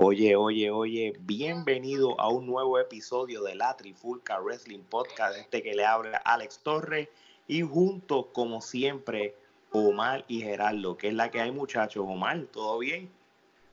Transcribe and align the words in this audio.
Oye, 0.00 0.36
oye, 0.36 0.70
oye, 0.70 1.12
bienvenido 1.18 2.18
a 2.20 2.28
un 2.28 2.46
nuevo 2.46 2.78
episodio 2.78 3.42
de 3.42 3.56
la 3.56 3.76
Trifulca 3.76 4.38
Wrestling 4.38 4.84
Podcast, 4.84 5.36
este 5.36 5.60
que 5.60 5.74
le 5.74 5.84
habla 5.84 6.18
Alex 6.18 6.60
Torres 6.60 7.08
y 7.48 7.62
junto, 7.62 8.32
como 8.32 8.60
siempre, 8.60 9.34
Omar 9.72 10.24
y 10.28 10.40
Gerardo, 10.40 10.96
que 10.96 11.08
es 11.08 11.14
la 11.14 11.32
que 11.32 11.40
hay 11.40 11.50
muchachos. 11.50 12.04
Omar, 12.06 12.44
¿todo 12.52 12.78
bien? 12.78 13.10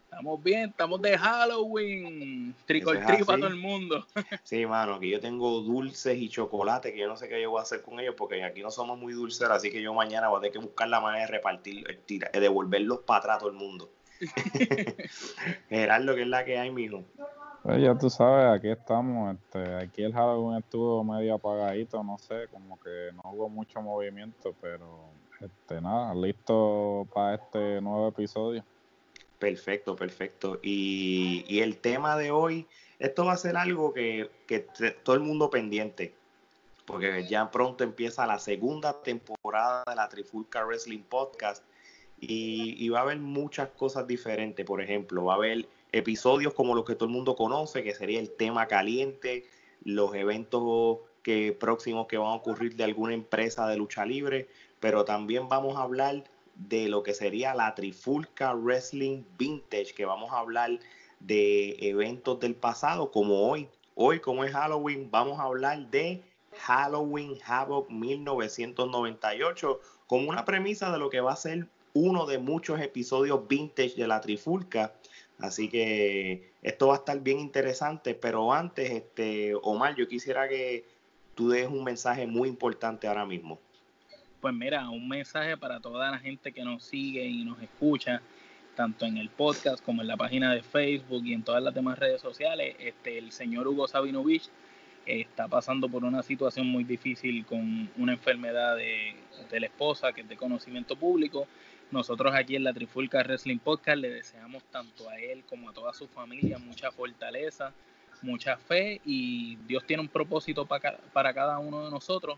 Estamos 0.06 0.44
bien, 0.44 0.70
estamos 0.72 1.00
de 1.04 1.16
Halloween, 1.16 2.56
tricol 2.66 2.98
para 3.02 3.24
todo 3.24 3.46
el 3.46 3.58
mundo. 3.58 4.08
Sí, 4.44 4.66
mano, 4.66 5.00
que 5.00 5.10
yo 5.10 5.20
tengo 5.20 5.62
dulces 5.62 6.18
y 6.18 6.28
chocolate, 6.30 6.92
que 6.92 7.02
yo 7.02 7.08
no 7.08 7.18
sé 7.18 7.30
qué 7.30 7.40
yo 7.40 7.52
voy 7.52 7.60
a 7.60 7.64
hacer 7.64 7.84
con 7.84 8.00
ellos, 8.00 8.16
porque 8.18 8.44
aquí 8.44 8.64
no 8.64 8.72
somos 8.72 8.98
muy 8.98 9.14
dulceros, 9.14 9.58
así 9.58 9.70
que 9.70 9.80
yo 9.80 9.94
mañana 9.94 10.30
voy 10.30 10.40
a 10.40 10.42
tener 10.42 10.54
que 10.54 10.66
buscar 10.66 10.90
la 10.90 11.00
manera 11.00 11.28
de 11.28 11.32
repartir, 11.32 12.02
de 12.08 12.40
devolverlos 12.40 13.02
para 13.02 13.20
atrás 13.20 13.36
a 13.36 13.40
todo 13.42 13.50
el 13.50 13.56
mundo. 13.56 13.92
Gerardo, 15.70 16.16
¿qué 16.16 16.22
es 16.22 16.28
la 16.28 16.46
que 16.46 16.58
hay, 16.58 16.72
mijo? 16.72 17.04
Pues 17.64 17.82
ya 17.82 17.98
tú 17.98 18.10
sabes, 18.10 18.60
aquí 18.60 18.70
estamos. 18.70 19.36
Este, 19.36 19.76
aquí 19.76 20.04
el 20.04 20.14
Halloween 20.14 20.60
estuvo 20.60 21.04
medio 21.04 21.36
apagadito, 21.36 22.04
no 22.04 22.18
sé, 22.20 22.48
como 22.52 22.80
que 22.80 23.10
no 23.14 23.32
hubo 23.32 23.50
mucho 23.50 23.82
movimiento, 23.82 24.54
pero 24.62 25.10
este, 25.42 25.82
nada, 25.82 26.14
listo 26.14 27.08
para 27.14 27.36
este 27.36 27.82
nuevo 27.82 28.10
episodio. 28.10 28.64
Perfecto, 29.40 29.96
perfecto. 29.96 30.60
Y, 30.62 31.60
el 31.60 31.78
tema 31.78 32.18
de 32.18 32.32
hoy, 32.32 32.68
esto 33.00 33.26
va 33.26 33.34
a 33.34 33.38
ser 33.38 33.58
algo 33.58 33.94
que, 33.94 34.30
que 34.48 34.60
todo 35.04 35.16
el 35.16 35.22
mundo 35.22 35.50
pendiente, 35.50 36.14
porque 36.86 37.26
ya 37.28 37.52
pronto 37.52 37.84
empieza 37.84 38.26
la 38.28 38.40
segunda 38.40 39.02
temporada 39.02 39.84
de 39.88 39.96
la 39.96 40.08
Trifulca 40.08 40.64
Wrestling 40.64 41.04
Podcast 41.04 41.64
y, 42.20 42.90
va 42.90 43.00
a 43.00 43.02
haber 43.04 43.20
muchas 43.20 43.70
cosas 43.70 44.08
diferentes. 44.08 44.66
Por 44.66 44.82
ejemplo, 44.82 45.26
va 45.26 45.34
a 45.34 45.38
haber 45.38 45.68
episodios 45.92 46.54
como 46.54 46.76
los 46.76 46.86
que 46.86 46.96
todo 46.96 47.06
el 47.06 47.14
mundo 47.14 47.36
conoce, 47.36 47.84
que 47.84 47.94
sería 47.94 48.20
el 48.20 48.32
tema 48.32 48.68
caliente, 48.68 49.46
los 49.84 50.14
eventos 50.16 51.00
que 51.24 51.56
próximos 51.60 52.08
que 52.08 52.18
van 52.18 52.30
a 52.30 52.36
ocurrir 52.36 52.76
de 52.76 52.84
alguna 52.84 53.14
empresa 53.14 53.68
de 53.68 53.78
lucha 53.78 54.06
libre, 54.06 54.48
pero 54.80 55.06
también 55.06 55.50
vamos 55.50 55.76
a 55.78 55.82
hablar 55.82 56.24
de 56.56 56.88
lo 56.88 57.04
que 57.04 57.14
sería 57.14 57.54
la 57.54 57.76
Trifulca 57.76 58.54
Wrestling 58.54 59.24
Vintage, 59.38 59.94
que 59.94 60.06
vamos 60.06 60.32
a 60.32 60.40
hablar 60.40 60.80
de 61.20 61.76
eventos 61.80 62.40
del 62.40 62.56
pasado, 62.56 63.12
como 63.12 63.50
hoy. 63.50 63.68
Hoy, 63.96 64.20
como 64.20 64.44
es 64.44 64.52
Halloween, 64.52 65.10
vamos 65.10 65.40
a 65.40 65.44
hablar 65.44 65.90
de 65.90 66.22
Halloween 66.60 67.38
Havoc 67.46 67.90
1998, 67.90 69.80
como 70.08 70.30
una 70.30 70.46
premisa 70.46 70.92
de 70.92 71.00
lo 71.00 71.10
que 71.10 71.22
va 71.22 71.34
a 71.34 71.38
ser 71.38 71.68
uno 71.96 72.26
de 72.26 72.38
muchos 72.38 72.80
episodios 72.82 73.48
vintage 73.48 73.96
de 73.96 74.08
la 74.08 74.20
Trifulca. 74.20 74.94
Así 75.40 75.70
que 75.70 76.52
esto 76.62 76.88
va 76.88 76.96
a 76.96 76.98
estar 76.98 77.20
bien 77.22 77.40
interesante, 77.40 78.14
pero 78.14 78.54
antes, 78.54 78.92
este, 78.92 79.54
Omar, 79.64 79.96
yo 79.96 80.08
quisiera 80.08 80.48
que 80.48 80.86
tú 81.36 81.50
des 81.50 81.68
un 81.68 81.84
mensaje 81.84 82.28
muy 82.28 82.50
importante 82.50 83.08
ahora 83.08 83.26
mismo. 83.26 83.60
Pues 84.42 84.54
mira, 84.54 84.90
un 84.90 85.08
mensaje 85.08 85.58
para 85.58 85.80
toda 85.80 86.12
la 86.12 86.20
gente 86.20 86.52
que 86.52 86.64
nos 86.64 86.84
sigue 86.84 87.26
y 87.26 87.46
nos 87.46 87.62
escucha, 87.62 88.22
tanto 88.76 89.06
en 89.06 89.18
el 89.18 89.30
podcast 89.30 89.84
como 89.84 90.02
en 90.02 90.10
la 90.10 90.18
página 90.18 90.54
de 90.54 90.64
Facebook 90.64 91.26
y 91.26 91.34
en 91.34 91.44
todas 91.44 91.64
las 91.64 91.74
demás 91.74 91.98
redes 91.98 92.22
sociales. 92.22 92.76
Este, 92.78 93.18
el 93.18 93.32
señor 93.32 93.68
Hugo 93.70 93.88
Sabinovich 93.88 94.50
está 95.06 95.48
pasando 95.48 95.88
por 95.88 96.04
una 96.04 96.24
situación 96.24 96.68
muy 96.68 96.84
difícil 96.84 97.46
con 97.46 97.90
una 97.98 98.14
enfermedad 98.14 98.76
de, 98.76 99.16
de 99.50 99.60
la 99.62 99.68
esposa 99.68 100.12
que 100.12 100.22
es 100.22 100.28
de 100.28 100.36
conocimiento 100.36 100.96
público 100.96 101.48
nosotros 101.92 102.34
aquí 102.36 102.56
en 102.56 102.64
la 102.64 102.74
Trifulca 102.74 103.24
Wrestling 103.24 103.60
Podcast 103.60 103.98
le 104.00 104.10
deseamos 104.10 104.64
tanto 104.66 105.10
a 105.10 105.18
él 105.20 105.44
como 105.48 105.70
a 105.70 105.74
toda 105.74 105.94
su 105.94 106.08
familia 106.08 106.58
mucha 106.58 106.92
fortaleza, 106.92 107.74
mucha 108.22 108.58
fe 108.58 109.02
y 109.06 109.56
Dios 109.68 109.86
tiene 109.86 110.02
un 110.02 110.10
propósito 110.10 110.66
para, 110.66 111.34
cada 111.34 111.60
uno 111.60 111.86
de 111.86 111.92
nosotros 111.92 112.38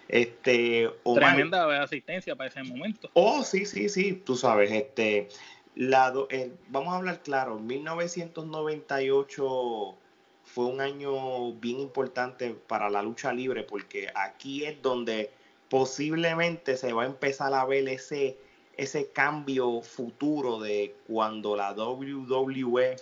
Este, 0.08 0.90
Tremenda 1.14 1.82
asistencia 1.82 2.34
para 2.34 2.48
ese 2.48 2.62
momento. 2.62 3.10
Oh, 3.12 3.44
sí, 3.44 3.66
sí, 3.66 3.88
sí, 3.88 4.20
tú 4.24 4.34
sabes, 4.36 4.72
este, 4.72 5.28
eh, 5.76 6.52
vamos 6.68 6.92
a 6.92 6.96
hablar 6.96 7.22
claro, 7.22 7.58
1998 7.58 9.94
fue 10.42 10.64
un 10.64 10.80
año 10.80 11.52
bien 11.52 11.78
importante 11.78 12.56
para 12.66 12.90
la 12.90 13.02
lucha 13.02 13.32
libre 13.32 13.62
porque 13.62 14.10
aquí 14.14 14.64
es 14.64 14.82
donde 14.82 15.30
posiblemente 15.68 16.76
se 16.76 16.92
va 16.92 17.04
a 17.04 17.06
empezar 17.06 17.54
a 17.54 17.64
ver 17.66 17.88
ese 17.88 18.36
ese 18.78 19.10
cambio 19.10 19.82
futuro 19.82 20.60
de 20.60 20.94
cuando 21.08 21.56
la 21.56 21.72
WWE 21.72 22.96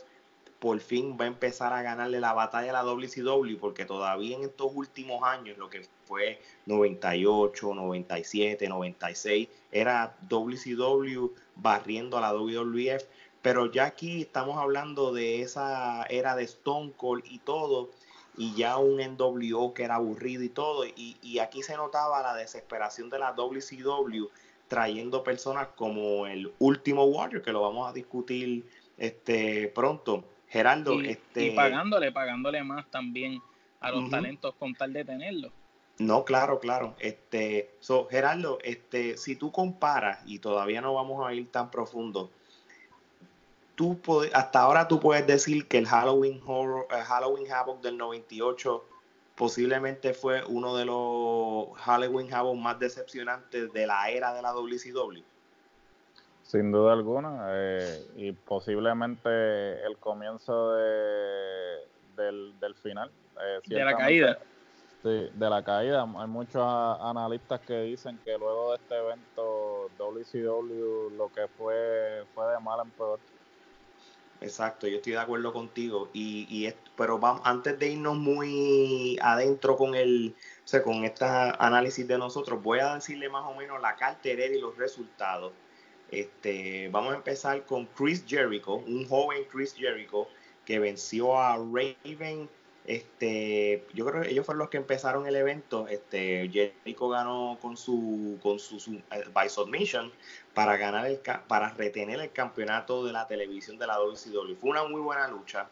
por 0.58 0.80
fin 0.80 1.18
va 1.20 1.26
a 1.26 1.28
empezar 1.28 1.74
a 1.74 1.82
ganarle 1.82 2.18
la 2.18 2.32
batalla 2.32 2.70
a 2.70 2.82
la 2.82 2.82
WCW, 2.82 3.58
porque 3.60 3.84
todavía 3.84 4.36
en 4.36 4.44
estos 4.44 4.72
últimos 4.74 5.22
años, 5.22 5.58
lo 5.58 5.68
que 5.68 5.86
fue 6.06 6.40
98, 6.64 7.74
97, 7.74 8.68
96, 8.68 9.48
era 9.70 10.16
WCW 10.30 11.30
barriendo 11.56 12.16
a 12.16 12.22
la 12.22 12.32
WWF, 12.32 13.04
pero 13.42 13.70
ya 13.70 13.84
aquí 13.84 14.22
estamos 14.22 14.56
hablando 14.56 15.12
de 15.12 15.42
esa 15.42 16.04
era 16.04 16.34
de 16.34 16.44
Stone 16.44 16.94
Cold 16.96 17.24
y 17.26 17.38
todo, 17.40 17.90
y 18.38 18.54
ya 18.54 18.78
un 18.78 18.96
NWO 18.96 19.74
que 19.74 19.84
era 19.84 19.96
aburrido 19.96 20.42
y 20.42 20.48
todo, 20.48 20.84
y 20.86 21.38
aquí 21.38 21.62
se 21.62 21.76
notaba 21.76 22.22
la 22.22 22.34
desesperación 22.34 23.10
de 23.10 23.18
la 23.18 23.32
WCW 23.32 24.30
trayendo 24.68 25.22
personas 25.22 25.68
como 25.76 26.26
el 26.26 26.52
último 26.58 27.04
Warrior, 27.04 27.42
que 27.42 27.52
lo 27.52 27.62
vamos 27.62 27.88
a 27.88 27.92
discutir 27.92 28.64
este 28.96 29.68
pronto. 29.74 30.24
Geraldo, 30.48 31.00
y, 31.02 31.10
este... 31.10 31.46
y 31.46 31.50
pagándole, 31.50 32.12
pagándole 32.12 32.62
más 32.62 32.86
también 32.90 33.42
a 33.80 33.90
los 33.90 34.08
talentos 34.10 34.54
con 34.54 34.74
tal 34.74 34.92
de 34.92 35.04
tenerlo. 35.04 35.50
No, 35.98 36.24
claro, 36.24 36.60
claro. 36.60 36.94
Este, 36.98 37.70
so, 37.80 38.06
Gerardo, 38.10 38.58
este, 38.62 39.16
si 39.16 39.36
tú 39.36 39.50
comparas, 39.50 40.20
y 40.26 40.38
todavía 40.38 40.80
no 40.80 40.94
vamos 40.94 41.26
a 41.26 41.32
ir 41.32 41.50
tan 41.50 41.70
profundo, 41.70 42.30
tú 43.74 43.98
hasta 44.32 44.60
ahora 44.60 44.88
tú 44.88 45.00
puedes 45.00 45.26
decir 45.26 45.66
que 45.68 45.78
el 45.78 45.86
Halloween 45.86 46.40
Horror, 46.44 46.86
el 46.90 47.04
Halloween 47.04 47.50
Havoc 47.50 47.80
del 47.80 47.96
98 47.96 48.84
posiblemente 49.36 50.14
fue 50.14 50.42
uno 50.44 50.76
de 50.76 50.86
los 50.86 51.78
Halloween 51.80 52.32
Havoc 52.32 52.56
más 52.56 52.78
decepcionantes 52.78 53.72
de 53.72 53.86
la 53.86 54.10
era 54.10 54.34
de 54.34 54.42
la 54.42 54.52
WCW. 54.52 55.22
Sin 56.42 56.72
duda 56.72 56.92
alguna, 56.92 57.48
eh, 57.50 58.06
y 58.16 58.32
posiblemente 58.32 59.84
el 59.84 59.96
comienzo 59.98 60.72
de, 60.72 61.78
del, 62.16 62.58
del 62.60 62.74
final. 62.76 63.10
Eh, 63.40 63.60
de 63.66 63.84
la 63.84 63.96
caída. 63.96 64.38
Sí, 65.02 65.28
de 65.34 65.50
la 65.50 65.62
caída. 65.62 66.02
Hay 66.02 66.28
muchos 66.28 66.62
analistas 66.64 67.60
que 67.60 67.82
dicen 67.82 68.18
que 68.24 68.38
luego 68.38 68.70
de 68.70 68.76
este 68.76 68.96
evento 68.96 69.90
WCW 69.98 71.10
lo 71.16 71.28
que 71.32 71.46
fue 71.48 72.24
fue 72.34 72.52
de 72.52 72.60
mal 72.60 72.80
en 72.84 72.90
peor. 72.92 73.18
Exacto, 74.40 74.86
yo 74.86 74.96
estoy 74.96 75.12
de 75.12 75.18
acuerdo 75.18 75.52
contigo. 75.52 76.10
Y, 76.12 76.46
y 76.50 76.72
pero 76.96 77.18
vamos, 77.18 77.42
antes 77.44 77.78
de 77.78 77.90
irnos 77.92 78.16
muy 78.16 79.18
adentro 79.22 79.76
con 79.76 79.94
el, 79.94 80.34
o 80.64 80.68
sea, 80.68 80.82
con 80.82 81.04
este 81.04 81.24
análisis 81.24 82.06
de 82.06 82.18
nosotros, 82.18 82.62
voy 82.62 82.80
a 82.80 82.94
decirle 82.94 83.28
más 83.28 83.44
o 83.44 83.54
menos 83.54 83.80
la 83.80 83.96
cartera 83.96 84.44
y 84.46 84.60
los 84.60 84.76
resultados. 84.76 85.52
Este, 86.10 86.88
vamos 86.90 87.14
a 87.14 87.16
empezar 87.16 87.64
con 87.64 87.86
Chris 87.86 88.24
Jericho, 88.26 88.74
un 88.74 89.06
joven 89.08 89.44
Chris 89.50 89.74
Jericho 89.74 90.28
que 90.64 90.78
venció 90.78 91.38
a 91.38 91.56
Raven 91.56 92.48
este, 92.86 93.84
yo 93.94 94.06
creo 94.06 94.22
que 94.22 94.30
ellos 94.30 94.46
fueron 94.46 94.60
los 94.60 94.70
que 94.70 94.76
empezaron 94.76 95.26
el 95.26 95.34
evento. 95.34 95.88
Este, 95.88 96.48
Jericho 96.48 97.08
ganó 97.08 97.58
con 97.60 97.76
su, 97.76 98.38
con 98.40 98.60
su, 98.60 99.02
eh, 99.10 99.24
by 99.32 99.50
submission 99.50 100.12
para 100.54 100.76
ganar 100.76 101.06
el, 101.06 101.20
para 101.48 101.70
retener 101.70 102.20
el 102.20 102.30
campeonato 102.30 103.04
de 103.04 103.12
la 103.12 103.26
televisión 103.26 103.76
de 103.78 103.88
la 103.88 103.98
WCW. 103.98 104.54
Fue 104.60 104.70
una 104.70 104.84
muy 104.84 105.00
buena 105.00 105.26
lucha. 105.26 105.68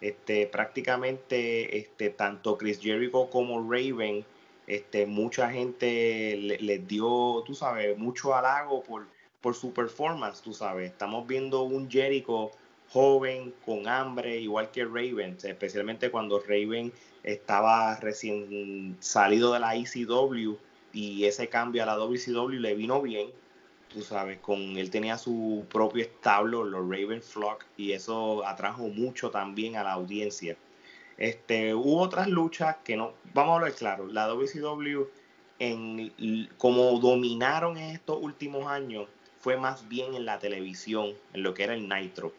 Este, 0.00 0.46
prácticamente, 0.48 1.78
este, 1.78 2.10
tanto 2.10 2.58
Chris 2.58 2.80
Jericho 2.80 3.30
como 3.30 3.60
Raven, 3.72 4.26
este, 4.66 5.06
mucha 5.06 5.48
gente 5.50 6.36
les 6.36 6.88
dio, 6.88 7.44
tú 7.46 7.54
sabes, 7.54 7.96
mucho 7.96 8.34
halago 8.34 8.82
por, 8.82 9.06
por 9.40 9.54
su 9.54 9.72
performance, 9.72 10.42
tú 10.42 10.52
sabes. 10.52 10.90
Estamos 10.90 11.28
viendo 11.28 11.62
un 11.62 11.88
Jericho 11.88 12.50
joven, 12.90 13.52
con 13.64 13.88
hambre, 13.88 14.38
igual 14.40 14.70
que 14.70 14.84
Raven, 14.84 15.36
especialmente 15.42 16.10
cuando 16.10 16.40
Raven 16.40 16.92
estaba 17.22 17.96
recién 17.96 18.96
salido 19.00 19.52
de 19.52 19.60
la 19.60 19.74
ECW 19.74 20.56
y 20.92 21.24
ese 21.24 21.48
cambio 21.48 21.82
a 21.82 21.86
la 21.86 21.96
WCW 21.96 22.60
le 22.60 22.74
vino 22.74 23.02
bien, 23.02 23.30
tú 23.88 24.02
sabes, 24.02 24.38
con 24.38 24.60
él 24.76 24.90
tenía 24.90 25.18
su 25.18 25.66
propio 25.70 26.02
establo, 26.02 26.64
los 26.64 26.88
Raven 26.88 27.22
Flock, 27.22 27.64
y 27.76 27.92
eso 27.92 28.46
atrajo 28.46 28.88
mucho 28.88 29.30
también 29.30 29.76
a 29.76 29.82
la 29.82 29.92
audiencia. 29.92 30.56
Este, 31.18 31.74
hubo 31.74 32.00
otras 32.00 32.28
luchas 32.28 32.76
que 32.84 32.96
no, 32.96 33.14
vamos 33.34 33.52
a 33.52 33.54
hablar 33.56 33.72
claro, 33.72 34.06
la 34.06 34.26
WCW 34.28 35.04
en 35.58 36.12
como 36.58 36.98
dominaron 37.00 37.78
en 37.78 37.90
estos 37.90 38.18
últimos 38.20 38.66
años 38.66 39.08
fue 39.40 39.56
más 39.56 39.88
bien 39.88 40.14
en 40.14 40.26
la 40.26 40.38
televisión, 40.38 41.14
en 41.32 41.42
lo 41.42 41.54
que 41.54 41.64
era 41.64 41.74
el 41.74 41.88
Nitro 41.88 42.32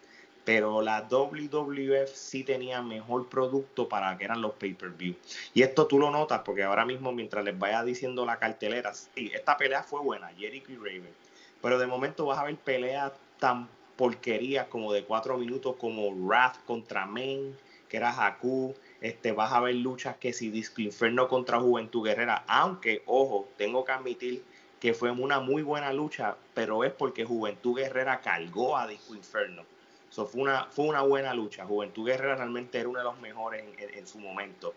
pero 0.48 0.82
la 0.82 1.06
WWF 1.10 2.10
sí 2.14 2.46
tenía 2.46 2.82
mejor 2.82 3.28
producto 3.28 3.90
para 3.90 4.18
que 4.18 4.24
eran 4.24 4.42
los 4.42 4.54
pay-per-view. 4.54 5.14
Y 5.54 5.62
esto 5.62 5.88
tú 5.88 6.00
lo 6.00 6.10
notas 6.10 6.44
porque 6.46 6.64
ahora 6.64 6.86
mismo 6.86 7.12
mientras 7.12 7.44
les 7.44 7.60
vaya 7.60 7.84
diciendo 7.84 8.26
la 8.26 8.40
cartelera, 8.40 8.94
sí, 8.94 9.30
esta 9.34 9.58
pelea 9.58 9.84
fue 9.84 10.00
buena, 10.00 10.30
Jericho 10.38 10.72
y 10.72 10.78
Raven, 10.78 11.14
pero 11.62 11.78
de 11.78 11.86
momento 11.86 12.26
vas 12.26 12.40
a 12.40 12.46
ver 12.46 12.56
peleas 12.56 13.12
tan 13.40 13.68
porquerías 13.98 14.68
como 14.68 14.94
de 14.94 15.04
cuatro 15.04 15.38
minutos 15.38 15.76
como 15.76 16.12
Wrath 16.12 16.64
contra 16.64 17.06
Men, 17.06 17.54
que 17.90 17.98
era 17.98 18.12
Haku, 18.12 18.74
este, 19.02 19.34
vas 19.34 19.52
a 19.52 19.60
ver 19.60 19.76
luchas 19.76 20.16
que 20.16 20.32
si 20.32 20.50
Disco 20.50 20.82
Inferno 20.82 21.28
contra 21.28 21.60
Juventud 21.60 22.06
Guerrera, 22.06 22.46
aunque, 22.48 23.04
ojo, 23.06 23.50
tengo 23.58 23.84
que 23.84 23.92
admitir 23.92 24.46
que 24.80 24.94
fue 24.94 25.12
una 25.12 25.42
muy 25.42 25.62
buena 25.62 25.92
lucha, 25.92 26.38
pero 26.54 26.86
es 26.86 26.94
porque 26.94 27.26
Juventud 27.26 27.76
Guerrera 27.76 28.22
cargó 28.22 28.78
a 28.78 28.88
Disco 28.88 29.14
Inferno 29.14 29.66
fue, 30.10 30.42
una, 30.42 30.66
fue 30.66 30.86
una 30.86 31.02
buena 31.02 31.34
lucha. 31.34 31.66
Juventud 31.66 32.06
Guerrera 32.06 32.36
realmente 32.36 32.80
era 32.80 32.90
uno 32.90 33.00
de 33.00 33.06
los 33.06 33.20
mejores 33.20 33.64
en, 33.78 34.08
su 34.08 34.20
momento. 34.20 34.74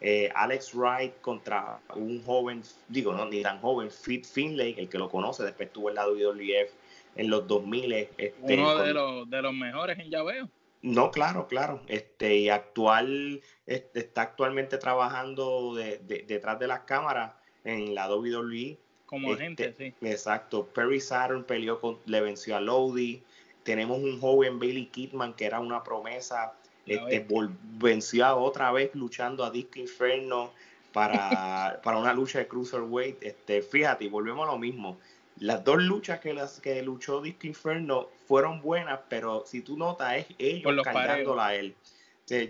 Eh, 0.00 0.30
Alex 0.34 0.74
Wright 0.74 1.20
contra 1.20 1.78
un 1.94 2.22
joven, 2.24 2.62
digo, 2.88 3.12
no, 3.12 3.26
ni 3.26 3.42
tan 3.42 3.60
joven, 3.60 3.90
Fit 3.90 4.24
Finlay, 4.24 4.74
el 4.78 4.88
que 4.88 4.98
lo 4.98 5.10
conoce, 5.10 5.44
después 5.44 5.70
tuvo 5.72 5.90
el 5.90 5.96
lado 5.96 6.14
WWF 6.14 6.72
en 7.16 7.30
los 7.30 7.46
2000. 7.46 7.92
Este, 7.92 8.34
uno 8.40 8.78
de, 8.78 8.94
los, 8.94 9.28
de 9.28 9.42
los 9.42 9.52
mejores 9.52 9.98
en 9.98 10.10
llaveo. 10.10 10.48
No, 10.82 11.10
claro, 11.10 11.46
claro. 11.46 11.82
Este, 11.88 12.36
y 12.36 12.48
actual, 12.48 13.42
este, 13.66 14.00
está 14.00 14.22
actualmente 14.22 14.78
trabajando 14.78 15.74
detrás 15.74 16.58
de 16.58 16.66
las 16.66 16.80
cámaras 16.80 17.32
en 17.64 17.94
la 17.94 18.08
WWE. 18.08 18.78
Como 19.04 19.32
este, 19.32 19.42
agente, 19.42 19.74
sí. 19.76 19.94
Exacto. 20.06 20.66
Perry 20.66 21.00
Saturn 21.00 21.44
peleó 21.44 21.80
con, 21.80 21.98
le 22.06 22.20
venció 22.20 22.56
a 22.56 22.60
Lodi. 22.60 23.22
Tenemos 23.70 23.98
un 23.98 24.20
joven 24.20 24.58
Bailey 24.58 24.86
Kidman 24.86 25.34
que 25.34 25.44
era 25.44 25.60
una 25.60 25.84
promesa. 25.84 26.54
Este, 26.86 27.24
venció 27.78 28.36
otra 28.36 28.72
vez 28.72 28.92
luchando 28.96 29.44
a 29.44 29.50
Disco 29.52 29.78
Inferno 29.78 30.50
para, 30.92 31.80
para 31.84 31.98
una 31.98 32.12
lucha 32.12 32.40
de 32.40 32.48
Cruiserweight. 32.48 33.22
Este, 33.22 33.62
fíjate, 33.62 34.08
volvemos 34.08 34.48
a 34.48 34.50
lo 34.50 34.58
mismo. 34.58 34.98
Las 35.38 35.62
dos 35.62 35.80
luchas 35.80 36.18
que, 36.18 36.34
las, 36.34 36.58
que 36.58 36.82
luchó 36.82 37.20
Disco 37.20 37.46
Inferno 37.46 38.08
fueron 38.26 38.60
buenas, 38.60 38.98
pero 39.08 39.44
si 39.46 39.60
tú 39.62 39.76
notas, 39.76 40.16
es 40.16 40.26
ellos 40.36 40.82
cargándola 40.82 41.46
a 41.46 41.54
él. 41.54 41.76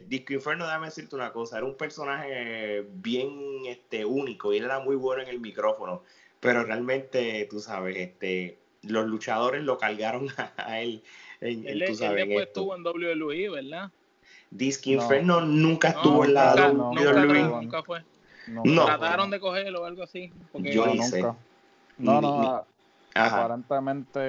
Disco 0.09 0.33
Inferno, 0.33 0.65
déjame 0.65 0.87
decirte 0.87 1.17
una 1.17 1.33
cosa, 1.33 1.59
era 1.59 1.67
un 1.67 1.77
personaje 1.77 2.87
bien 2.95 3.67
este, 3.67 4.07
único 4.07 4.55
y 4.55 4.57
él 4.57 4.65
era 4.65 4.81
muy 4.81 4.97
bueno 4.97 5.23
en 5.23 5.29
el 5.29 5.41
micrófono, 5.41 6.03
pero 6.41 6.65
realmente, 6.65 7.47
tú 7.51 7.61
sabes, 7.61 7.97
este, 7.97 8.59
los 8.83 9.07
luchadores 9.07 9.63
lo 9.63 9.79
cargaron 9.79 10.29
a 10.57 10.81
él. 10.81 11.03
En, 11.41 11.67
él, 11.67 11.85
tú 11.87 11.95
sabes, 11.95 12.27
después 12.27 12.47
estuvo 12.49 12.77
en 12.77 12.85
WWE, 12.85 13.49
¿verdad? 13.51 13.91
Disque 14.51 14.91
Inferno 14.91 15.41
nunca 15.41 15.89
estuvo 15.91 16.25
en 16.25 16.35
la 16.35 16.55
WWE. 16.55 17.43
Nunca, 17.43 17.83
fue. 17.83 18.03
No, 18.49 18.85
Trataron 18.85 19.31
de 19.31 19.39
cogerlo 19.39 19.83
o 19.83 19.85
algo 19.85 20.03
así. 20.03 20.33
Yo 20.55 20.87
no, 20.87 20.95
nunca. 20.95 21.37
No, 21.99 22.21
no, 22.21 22.65
aparentemente 23.15 24.21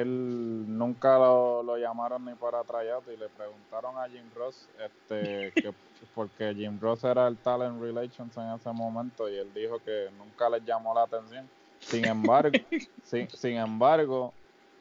él 0.00 0.64
nunca 0.66 1.18
lo, 1.18 1.62
lo, 1.62 1.76
llamaron 1.76 2.24
ni 2.24 2.34
para 2.34 2.64
tryout 2.64 3.04
y 3.08 3.16
le 3.16 3.28
preguntaron 3.28 3.96
a 3.98 4.08
Jim 4.08 4.24
Ross 4.34 4.68
este 4.78 5.52
que 5.62 5.72
porque 6.14 6.54
Jim 6.54 6.78
Ross 6.80 7.04
era 7.04 7.28
el 7.28 7.36
talent 7.36 7.80
relations 7.80 8.36
en 8.36 8.50
ese 8.52 8.72
momento 8.72 9.28
y 9.28 9.36
él 9.36 9.52
dijo 9.54 9.78
que 9.80 10.08
nunca 10.16 10.48
les 10.48 10.64
llamó 10.64 10.94
la 10.94 11.02
atención 11.02 11.48
sin 11.80 12.04
embargo, 12.04 12.58
sin, 13.04 13.28
sin 13.30 13.56
embargo, 13.56 14.32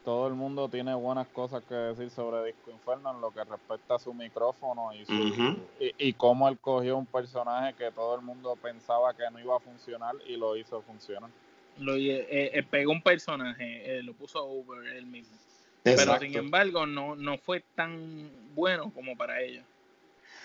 todo 0.08 0.30
el 0.30 0.36
mundo 0.36 0.70
tiene 0.70 0.96
buenas 0.96 1.28
cosas 1.28 1.62
que 1.66 1.76
decir 1.76 2.10
sobre 2.10 2.46
Disco 2.46 2.72
Inferno 2.72 3.12
en 3.14 3.20
lo 3.20 3.30
que 3.32 3.44
respecta 3.44 3.96
a 3.96 4.00
su 4.00 4.14
micrófono 4.14 4.94
y, 4.94 5.06
su, 5.06 5.58
y, 5.80 6.14
cómo 6.14 6.48
él 6.48 6.58
cogió 6.60 6.98
un 6.98 7.06
personaje 7.06 7.74
que 7.74 7.92
todo 7.92 8.16
el 8.16 8.22
mundo 8.22 8.56
pensaba 8.56 9.14
que 9.14 9.24
no 9.30 9.38
iba 9.38 9.58
a 9.58 9.60
funcionar 9.60 10.16
y 10.26 10.38
lo 10.38 10.56
hizo 10.56 10.82
funcionar. 10.82 11.30
Lo, 11.78 11.96
eh, 11.96 12.26
eh, 12.30 12.64
pegó 12.64 12.94
un 12.94 13.02
personaje, 13.02 13.98
eh, 13.98 14.02
lo 14.02 14.14
puso 14.14 14.46
over 14.46 14.88
él 14.94 15.08
mismo. 15.08 15.36
Pero 15.84 16.18
sin 16.20 16.38
embargo, 16.38 16.86
no, 16.86 17.18
no 17.18 17.38
fue 17.40 17.66
tan 17.76 18.32
bueno 18.56 18.90
como 18.94 19.18
para 19.18 19.42
ellos. 19.42 19.66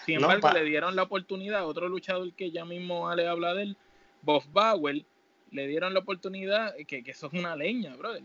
Sin 0.05 0.17
embargo, 0.17 0.51
le 0.51 0.65
dieron 0.65 0.97
la 0.97 1.05
oportunidad 1.05 1.61
a 1.61 1.67
otro 1.67 1.89
luchador 1.89 2.33
que 2.33 2.51
ya 2.51 2.65
mismo 2.65 3.15
le 3.15 3.29
habla 3.29 3.55
de 3.55 3.63
él, 3.63 3.77
Bob 4.23 4.43
Bauer, 4.53 5.05
le 5.53 5.67
dieron 5.67 5.95
la 5.95 6.01
oportunidad, 6.01 6.75
que, 6.87 7.03
que 7.05 7.11
eso 7.11 7.29
es 7.29 7.33
una 7.35 7.55
leña, 7.55 7.95
brother. 7.97 8.23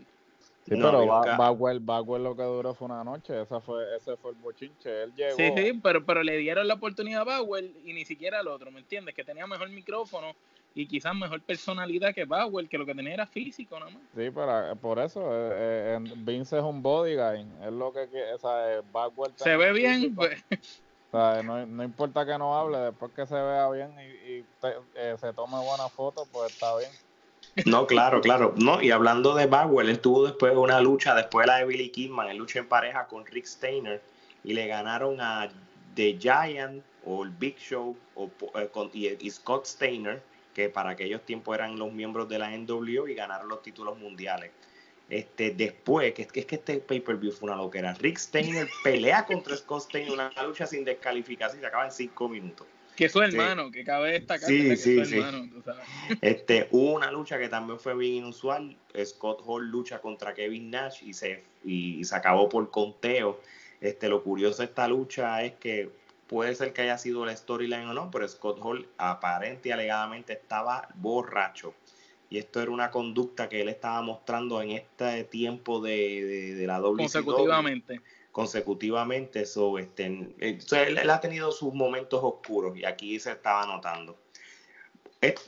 Sí, 0.68 0.74
pero 0.76 1.06
Bagwell, 1.06 2.22
lo 2.22 2.36
que 2.36 2.42
duró 2.42 2.74
fue 2.74 2.86
una 2.86 3.02
noche, 3.02 3.40
esa 3.40 3.58
fue, 3.60 3.96
ese 3.96 4.16
fue 4.16 4.32
el 4.32 4.36
bochinche, 4.36 5.04
él 5.04 5.14
llegó. 5.14 5.36
Sí, 5.36 5.50
sí, 5.56 5.80
pero, 5.82 6.04
pero 6.04 6.22
le 6.22 6.36
dieron 6.36 6.68
la 6.68 6.74
oportunidad 6.74 7.22
a 7.22 7.24
Bagwell 7.24 7.74
y 7.86 7.94
ni 7.94 8.04
siquiera 8.04 8.40
al 8.40 8.48
otro, 8.48 8.70
¿me 8.70 8.80
entiendes? 8.80 9.14
Que 9.14 9.24
tenía 9.24 9.46
mejor 9.46 9.70
micrófono 9.70 10.34
y 10.74 10.86
quizás 10.86 11.14
mejor 11.14 11.40
personalidad 11.40 12.14
que 12.14 12.26
Bagwell, 12.26 12.68
que 12.68 12.76
lo 12.76 12.84
que 12.84 12.94
tenía 12.94 13.14
era 13.14 13.26
físico 13.26 13.78
nada 13.78 13.92
más. 13.92 14.02
Sí, 14.14 14.30
pero 14.30 14.72
eh, 14.72 14.76
por 14.76 14.98
eso, 14.98 15.22
eh, 15.32 15.96
eh 15.96 16.12
Vince 16.16 16.58
es 16.58 16.62
un 16.62 16.82
body 16.82 17.14
guy, 17.14 17.46
es 17.64 17.72
lo 17.72 17.90
que, 17.90 18.06
o 18.34 18.38
sea, 18.38 18.82
Bagwell... 18.92 19.32
Se 19.36 19.56
ve 19.56 19.72
bien, 19.72 20.14
pues. 20.14 20.44
O 21.10 21.10
sea, 21.10 21.42
no, 21.42 21.64
no, 21.64 21.84
importa 21.84 22.26
que 22.26 22.36
no 22.36 22.54
hable, 22.54 22.76
después 22.76 23.10
que 23.12 23.24
se 23.24 23.34
vea 23.34 23.70
bien 23.70 23.94
y, 23.98 24.30
y 24.30 24.46
eh, 24.94 25.16
se 25.18 25.32
tome 25.32 25.56
buena 25.56 25.88
foto, 25.88 26.26
pues 26.30 26.52
está 26.52 26.76
bien. 26.76 26.90
No, 27.66 27.86
claro, 27.86 28.20
claro. 28.20 28.54
No, 28.56 28.80
y 28.80 28.90
hablando 28.90 29.34
de 29.34 29.46
Bagwell, 29.46 29.88
él 29.88 30.00
tuvo 30.00 30.26
después 30.26 30.54
una 30.56 30.80
lucha, 30.80 31.14
después 31.14 31.44
de 31.44 31.48
la 31.48 31.58
de 31.58 31.64
Billy 31.64 31.90
Kidman, 31.90 32.28
él 32.28 32.36
lucha 32.36 32.60
en 32.60 32.68
pareja 32.68 33.06
con 33.06 33.26
Rick 33.26 33.46
Steiner 33.46 34.00
y 34.44 34.54
le 34.54 34.66
ganaron 34.66 35.20
a 35.20 35.48
The 35.94 36.16
Giant 36.18 36.82
o 37.04 37.24
el 37.24 37.30
Big 37.30 37.56
Show 37.58 37.96
o, 38.14 38.30
eh, 38.54 39.18
y, 39.20 39.30
Scott 39.30 39.66
Steiner, 39.66 40.22
que 40.54 40.68
para 40.68 40.90
aquellos 40.90 41.22
tiempos 41.24 41.54
eran 41.56 41.78
los 41.78 41.92
miembros 41.92 42.28
de 42.28 42.38
la 42.38 42.50
NWO 42.56 43.08
y 43.08 43.14
ganaron 43.14 43.48
los 43.48 43.62
títulos 43.62 43.98
mundiales. 43.98 44.50
Este, 45.08 45.50
después, 45.50 46.12
que 46.12 46.22
es 46.22 46.32
que 46.32 46.56
este 46.56 46.78
pay-per-view 46.78 47.32
fue 47.32 47.48
una 47.48 47.56
loquera. 47.56 47.94
Rick 47.94 48.18
Steiner 48.18 48.68
pelea 48.84 49.24
contra 49.24 49.56
Scott 49.56 49.84
Steiner, 49.84 50.12
una 50.12 50.30
lucha 50.44 50.66
sin 50.66 50.84
descalificación 50.84 51.58
y 51.58 51.62
se 51.62 51.66
acaba 51.66 51.86
en 51.86 51.92
cinco 51.92 52.28
minutos. 52.28 52.66
Que 52.98 53.08
su 53.08 53.22
hermano, 53.22 53.70
que 53.70 53.84
cabe 53.84 54.10
destacar 54.10 54.48
sí, 54.48 54.70
que 54.70 54.76
sí, 54.76 55.04
sí. 55.04 55.18
hermano, 55.18 55.48
Este, 56.20 56.66
hubo 56.72 56.94
una 56.94 57.12
lucha 57.12 57.38
que 57.38 57.48
también 57.48 57.78
fue 57.78 57.94
bien 57.94 58.14
inusual. 58.14 58.76
Scott 59.04 59.40
Hall 59.46 59.68
lucha 59.68 60.00
contra 60.00 60.34
Kevin 60.34 60.72
Nash 60.72 61.04
y 61.04 61.14
se, 61.14 61.44
y, 61.64 62.02
se 62.04 62.16
acabó 62.16 62.48
por 62.48 62.72
conteo. 62.72 63.40
Este, 63.80 64.08
lo 64.08 64.24
curioso 64.24 64.62
de 64.62 64.64
esta 64.64 64.88
lucha 64.88 65.44
es 65.44 65.52
que 65.60 65.92
puede 66.26 66.56
ser 66.56 66.72
que 66.72 66.82
haya 66.82 66.98
sido 66.98 67.24
la 67.24 67.36
storyline 67.36 67.86
o 67.86 67.94
no, 67.94 68.10
pero 68.10 68.26
Scott 68.26 68.58
Hall 68.60 68.88
aparente 68.98 69.68
y 69.68 69.72
alegadamente 69.72 70.32
estaba 70.32 70.88
borracho. 70.96 71.74
Y 72.30 72.38
esto 72.38 72.60
era 72.60 72.72
una 72.72 72.90
conducta 72.90 73.48
que 73.48 73.60
él 73.60 73.68
estaba 73.68 74.02
mostrando 74.02 74.60
en 74.60 74.72
este 74.72 75.22
tiempo 75.22 75.80
de, 75.80 76.54
de, 76.56 76.66
la 76.66 76.80
WCW. 76.80 76.96
Consecutivamente 76.96 78.00
consecutivamente. 78.38 79.44
So, 79.46 79.78
este, 79.78 80.06
él, 80.38 81.10
ha 81.10 81.20
tenido 81.20 81.50
sus 81.50 81.74
momentos 81.74 82.20
oscuros 82.22 82.76
y 82.76 82.84
aquí 82.84 83.18
se 83.18 83.32
estaba 83.32 83.66
notando. 83.66 84.16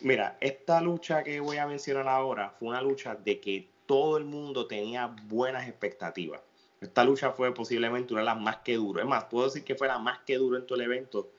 mira, 0.00 0.36
esta 0.40 0.80
lucha 0.80 1.22
que 1.22 1.38
voy 1.38 1.58
a 1.58 1.68
mencionar 1.68 2.08
ahora 2.08 2.50
fue 2.58 2.70
una 2.70 2.82
lucha 2.82 3.14
de 3.14 3.38
que 3.38 3.68
todo 3.86 4.16
el 4.16 4.24
mundo 4.24 4.66
tenía 4.66 5.06
buenas 5.28 5.68
expectativas. 5.68 6.40
Esta 6.80 7.04
lucha 7.04 7.30
fue 7.30 7.54
posiblemente 7.54 8.12
una 8.12 8.22
de 8.22 8.26
las 8.26 8.40
más 8.40 8.56
que 8.56 8.74
duro. 8.74 9.00
Es 9.00 9.06
más, 9.06 9.22
puedo 9.26 9.44
decir 9.44 9.62
que 9.62 9.76
fue 9.76 9.86
la 9.86 10.00
más 10.00 10.18
que 10.26 10.36
duro 10.36 10.56
en 10.56 10.66
todo 10.66 10.74
el 10.74 10.86
evento. 10.86 11.30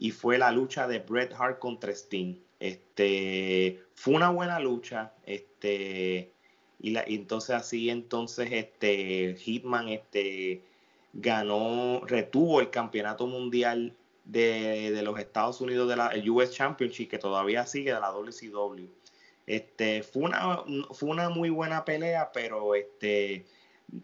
Y 0.00 0.10
fue 0.10 0.36
la 0.36 0.50
lucha 0.50 0.88
de 0.88 0.98
Bret 0.98 1.32
Hart 1.38 1.60
contra 1.60 1.92
Sting. 1.92 2.40
Este, 2.58 3.80
fue 3.94 4.14
una 4.14 4.30
buena 4.30 4.58
lucha. 4.58 5.12
Este, 5.24 6.32
y, 6.80 6.90
la, 6.90 7.04
y 7.06 7.14
entonces 7.14 7.50
así, 7.54 7.88
entonces, 7.88 8.48
este, 8.50 9.36
Hitman, 9.36 9.88
este, 9.90 10.64
ganó, 11.12 12.02
retuvo 12.06 12.60
el 12.60 12.70
campeonato 12.70 13.26
mundial 13.26 13.94
de, 14.24 15.00
los 15.02 15.18
Estados 15.18 15.60
Unidos 15.60 15.88
de 15.88 15.96
la 15.96 16.12
US 16.30 16.50
Championship, 16.52 17.10
que 17.10 17.18
todavía 17.18 17.66
sigue 17.66 17.92
de 17.92 18.00
la 18.00 18.10
WCW. 18.10 18.86
Este, 19.46 20.02
fue 20.02 20.24
una, 20.24 20.62
fue 20.92 21.08
una 21.08 21.30
muy 21.30 21.48
buena 21.48 21.84
pelea, 21.84 22.30
pero 22.32 22.74
este, 22.74 23.46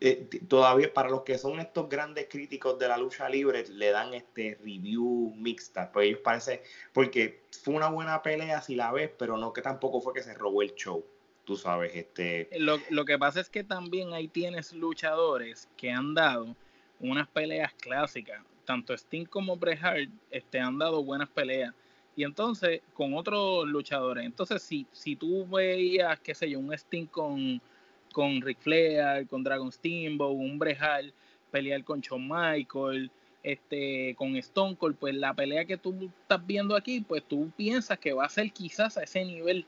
eh, 0.00 0.28
todavía 0.48 0.92
para 0.92 1.10
los 1.10 1.22
que 1.22 1.36
son 1.36 1.60
estos 1.60 1.90
grandes 1.90 2.26
críticos 2.30 2.78
de 2.78 2.88
la 2.88 2.96
lucha 2.96 3.28
libre, 3.28 3.66
le 3.68 3.90
dan 3.90 4.14
este 4.14 4.56
review 4.62 5.34
mixta. 5.36 5.92
Pues 5.92 6.08
ellos 6.08 6.20
parece, 6.24 6.62
porque 6.94 7.42
fue 7.62 7.74
una 7.74 7.88
buena 7.88 8.22
pelea 8.22 8.62
si 8.62 8.74
la 8.74 8.90
ves, 8.92 9.10
pero 9.18 9.36
no 9.36 9.52
que 9.52 9.60
tampoco 9.60 10.00
fue 10.00 10.14
que 10.14 10.22
se 10.22 10.32
robó 10.32 10.62
el 10.62 10.74
show. 10.74 11.04
Tú 11.44 11.56
sabes, 11.56 11.94
este. 11.94 12.48
Lo, 12.56 12.78
lo 12.88 13.04
que 13.04 13.18
pasa 13.18 13.40
es 13.40 13.50
que 13.50 13.62
también 13.62 14.14
ahí 14.14 14.28
tienes 14.28 14.72
luchadores 14.72 15.68
que 15.76 15.90
han 15.90 16.14
dado 16.14 16.56
unas 17.10 17.28
peleas 17.28 17.72
clásicas. 17.74 18.42
Tanto 18.64 18.94
Sting 18.94 19.26
como 19.26 19.56
Bret 19.56 19.80
este, 20.30 20.58
han 20.58 20.78
dado 20.78 21.02
buenas 21.04 21.28
peleas. 21.28 21.74
Y 22.16 22.24
entonces, 22.24 22.80
con 22.94 23.14
otros 23.14 23.66
luchadores. 23.66 24.24
Entonces, 24.24 24.62
si, 24.62 24.86
si 24.92 25.16
tú 25.16 25.46
veías, 25.46 26.18
qué 26.20 26.34
sé 26.34 26.48
yo, 26.48 26.60
un 26.60 26.72
Sting 26.72 27.06
con, 27.06 27.60
con 28.12 28.40
Ric 28.40 28.58
Flair, 28.60 29.26
con 29.26 29.42
Dragon 29.42 29.70
Steamboat, 29.70 30.32
un 30.32 30.58
Bret 30.58 30.78
pelear 31.50 31.84
con 31.84 32.00
Shawn 32.00 32.26
Michael, 32.28 33.10
este, 33.44 34.14
con 34.16 34.34
Stone 34.36 34.74
Cold, 34.76 34.96
pues 34.96 35.14
la 35.14 35.34
pelea 35.34 35.64
que 35.66 35.76
tú 35.76 36.10
estás 36.22 36.44
viendo 36.44 36.74
aquí, 36.74 37.00
pues 37.00 37.22
tú 37.22 37.52
piensas 37.56 37.98
que 37.98 38.12
va 38.12 38.24
a 38.24 38.28
ser 38.28 38.50
quizás 38.50 38.96
a 38.96 39.04
ese 39.04 39.24
nivel, 39.24 39.66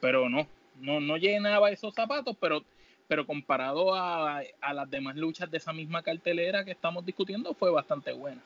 pero 0.00 0.28
no, 0.28 0.48
no, 0.80 1.00
no 1.00 1.16
llenaba 1.18 1.70
esos 1.70 1.94
zapatos, 1.94 2.34
pero 2.40 2.64
pero 3.10 3.26
comparado 3.26 3.92
a, 3.92 4.40
las 4.72 4.88
demás 4.88 5.16
luchas 5.16 5.50
de 5.50 5.56
esa 5.56 5.72
misma 5.72 6.00
cartelera 6.00 6.64
que 6.64 6.70
estamos 6.70 7.04
discutiendo, 7.04 7.54
fue 7.54 7.68
bastante 7.68 8.12
buena. 8.12 8.40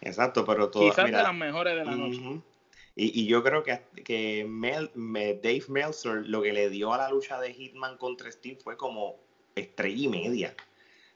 Exacto, 0.00 0.46
pero 0.46 0.70
todas. 0.70 0.94
Quizás 0.94 1.10
de 1.10 1.12
las 1.12 1.34
mejores 1.34 1.76
de 1.76 1.84
la 1.84 1.94
noche. 1.94 2.40
Y, 2.96 3.26
yo 3.26 3.44
creo 3.44 3.62
que, 3.62 3.82
que 4.02 4.46
Dave 5.42 5.64
Meltzer 5.68 6.26
lo 6.26 6.40
que 6.40 6.54
le 6.54 6.70
dio 6.70 6.94
a 6.94 6.96
la 6.96 7.10
lucha 7.10 7.38
de 7.38 7.52
Hitman 7.52 7.98
contra 7.98 8.32
Steve 8.32 8.56
fue 8.56 8.78
como 8.78 9.16
estrella 9.54 10.02
y 10.02 10.08
media. 10.08 10.56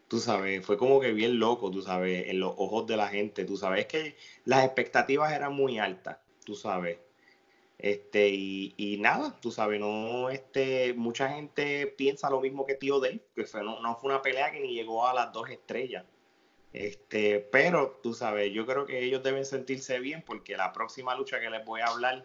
Tú 0.06 0.18
sabes, 0.18 0.62
fue 0.62 0.76
como 0.76 1.00
que 1.00 1.14
bien 1.14 1.38
loco, 1.38 1.70
tú 1.70 1.80
sabes, 1.80 2.28
en 2.28 2.40
los 2.40 2.52
ojos 2.58 2.86
de 2.86 2.98
la 2.98 3.08
gente. 3.08 3.46
Tú 3.46 3.56
sabes 3.56 3.86
que 3.86 4.16
las 4.44 4.66
expectativas 4.66 5.32
eran 5.32 5.54
muy 5.54 5.78
altas, 5.78 6.18
tú 6.44 6.54
sabes. 6.54 6.98
Este, 7.82 8.28
y, 8.28 8.96
nada, 9.00 9.36
tú 9.40 9.50
sabes, 9.50 9.80
no, 9.80 10.30
este, 10.30 10.94
mucha 10.94 11.30
gente 11.30 11.88
piensa 11.88 12.30
lo 12.30 12.40
mismo 12.40 12.64
que 12.64 12.76
tío 12.76 13.00
Dave, 13.00 13.20
que 13.34 13.44
fue, 13.44 13.64
no, 13.64 13.96
fue 13.96 14.10
una 14.12 14.22
pelea 14.22 14.52
que 14.52 14.60
ni 14.60 14.72
llegó 14.72 15.04
a 15.04 15.12
las 15.12 15.32
dos 15.32 15.50
estrellas. 15.50 16.04
Este, 16.72 17.40
pero 17.40 17.98
tú 18.00 18.14
sabes, 18.14 18.52
yo 18.52 18.66
creo 18.66 18.86
que 18.86 19.02
ellos 19.02 19.24
deben 19.24 19.44
sentirse 19.44 19.98
bien 19.98 20.22
porque 20.24 20.56
la 20.56 20.72
próxima 20.72 21.16
lucha 21.16 21.40
que 21.40 21.50
les 21.50 21.64
voy 21.64 21.80
a 21.80 21.86
hablar 21.86 22.24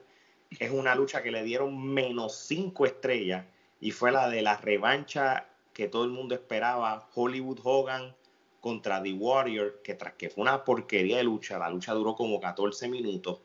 es 0.59 0.69
una 0.69 0.93
lucha 0.93 1.23
que 1.23 1.31
le 1.31 1.41
dieron 1.43 1.91
menos 1.91 2.35
cinco 2.35 2.85
estrellas 2.85 3.47
y 3.81 3.89
fue 3.89 4.11
la 4.11 4.29
de 4.29 4.43
la 4.43 4.57
revancha 4.57 5.49
que 5.73 5.87
todo 5.87 6.03
el 6.03 6.11
mundo 6.11 6.35
esperaba, 6.35 7.09
Hollywood 7.15 7.61
Hogan 7.63 8.15
contra 8.61 9.01
The 9.01 9.13
Warrior, 9.13 9.81
que 9.83 9.95
tras 9.95 10.13
que 10.13 10.29
fue 10.29 10.43
una 10.43 10.63
porquería 10.63 11.17
de 11.17 11.23
lucha, 11.23 11.57
la 11.57 11.71
lucha 11.71 11.93
duró 11.93 12.15
como 12.15 12.39
14 12.39 12.89
minutos 12.89 13.39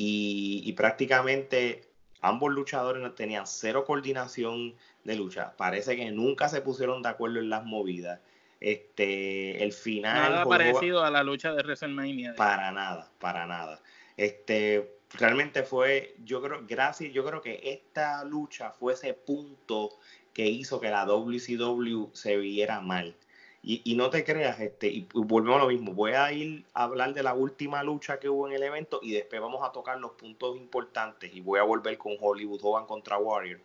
y, 0.00 0.72
prácticamente 0.74 1.84
ambos 2.20 2.52
luchadores 2.52 3.14
tenían 3.14 3.46
cero 3.46 3.84
coordinación 3.84 4.74
de 5.04 5.16
lucha. 5.16 5.54
Parece 5.56 5.96
que 5.96 6.10
nunca 6.10 6.48
se 6.48 6.60
pusieron 6.60 7.02
de 7.02 7.08
acuerdo 7.08 7.40
en 7.40 7.50
las 7.50 7.64
movidas. 7.64 8.20
Este, 8.60 9.62
el 9.62 9.72
final. 9.72 10.32
Nada 10.32 10.44
parecido 10.44 11.04
a 11.04 11.10
la 11.10 11.22
lucha 11.22 11.52
de 11.52 11.62
WrestleMania. 11.62 12.34
Para 12.36 12.72
nada, 12.72 13.10
para 13.18 13.46
nada. 13.46 13.80
Este, 14.16 14.98
realmente 15.14 15.62
fue, 15.62 16.16
yo 16.24 16.42
creo, 16.42 16.64
gracias, 16.66 17.12
yo 17.12 17.24
creo 17.24 17.40
que 17.40 17.60
esta 17.64 18.24
lucha 18.24 18.70
fue 18.70 18.94
ese 18.94 19.14
punto 19.14 19.90
que 20.32 20.46
hizo 20.46 20.80
que 20.80 20.90
la 20.90 21.04
WCW 21.06 22.10
se 22.12 22.36
viera 22.36 22.80
mal. 22.80 23.16
Y, 23.60 23.96
no 23.96 24.08
te 24.08 24.24
creas, 24.24 24.60
este, 24.60 24.86
y 24.86 25.08
volvemos 25.12 25.56
a 25.56 25.64
lo 25.64 25.68
mismo, 25.68 25.92
voy 25.92 26.12
a 26.12 26.32
ir 26.32 26.64
a 26.72 26.84
hablar 26.84 27.12
de 27.12 27.22
la 27.22 27.34
última 27.34 27.82
lucha 27.82 28.18
que 28.18 28.28
hubo 28.28 28.46
en 28.46 28.54
el 28.54 28.62
evento 28.62 29.00
y 29.02 29.12
después 29.12 29.42
vamos 29.42 29.66
a 29.68 29.72
tocar 29.72 29.98
los 29.98 30.12
puntos 30.12 30.56
importantes 30.56 31.34
y 31.34 31.40
voy 31.40 31.58
a 31.58 31.64
volver 31.64 31.98
con 31.98 32.16
Hollywood 32.18 32.60
Hogan 32.62 32.86
contra 32.86 33.18
Warrior. 33.18 33.60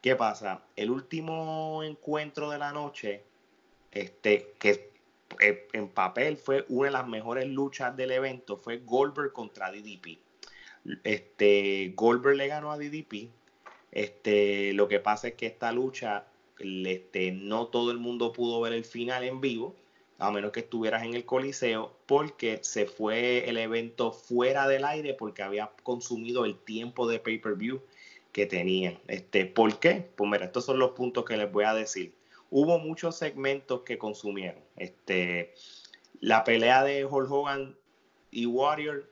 ¿Qué 0.00 0.16
pasa? 0.16 0.62
El 0.74 0.90
último 0.90 1.82
encuentro 1.84 2.50
de 2.50 2.58
la 2.58 2.72
noche, 2.72 3.24
este, 3.92 4.54
que 4.58 4.90
eh, 5.40 5.68
en 5.72 5.88
papel 5.88 6.38
fue 6.38 6.64
una 6.68 6.86
de 6.86 6.92
las 6.92 7.06
mejores 7.06 7.46
luchas 7.46 7.96
del 7.96 8.12
evento, 8.12 8.56
fue 8.56 8.78
Goldberg 8.78 9.32
contra 9.32 9.70
DDP. 9.70 10.18
Este, 11.04 11.92
Goldberg 11.94 12.36
le 12.36 12.48
ganó 12.48 12.72
a 12.72 12.78
DDP. 12.78 13.30
Este, 13.92 14.72
lo 14.72 14.88
que 14.88 15.00
pasa 15.00 15.28
es 15.28 15.34
que 15.34 15.46
esta 15.46 15.72
lucha 15.72 16.26
este, 16.58 17.32
no 17.32 17.68
todo 17.68 17.90
el 17.90 17.98
mundo 17.98 18.32
pudo 18.32 18.60
ver 18.60 18.72
el 18.72 18.84
final 18.84 19.24
en 19.24 19.40
vivo, 19.40 19.74
a 20.18 20.30
menos 20.30 20.52
que 20.52 20.60
estuvieras 20.60 21.04
en 21.04 21.14
el 21.14 21.24
Coliseo, 21.24 21.94
porque 22.06 22.60
se 22.62 22.86
fue 22.86 23.48
el 23.48 23.58
evento 23.58 24.12
fuera 24.12 24.66
del 24.66 24.84
aire 24.84 25.14
porque 25.14 25.42
había 25.42 25.70
consumido 25.82 26.44
el 26.44 26.56
tiempo 26.56 27.06
de 27.06 27.18
pay-per-view 27.18 27.82
que 28.32 28.46
tenían. 28.46 28.98
Este, 29.08 29.46
¿Por 29.46 29.78
qué? 29.78 30.08
Pues 30.16 30.30
mira, 30.30 30.46
estos 30.46 30.64
son 30.64 30.78
los 30.78 30.92
puntos 30.92 31.24
que 31.24 31.36
les 31.36 31.50
voy 31.50 31.64
a 31.64 31.74
decir. 31.74 32.14
Hubo 32.50 32.78
muchos 32.78 33.16
segmentos 33.16 33.82
que 33.82 33.98
consumieron. 33.98 34.62
Este, 34.76 35.54
la 36.20 36.44
pelea 36.44 36.82
de 36.84 37.04
Hulk 37.04 37.30
Hogan 37.30 37.76
y 38.30 38.46
Warrior, 38.46 39.10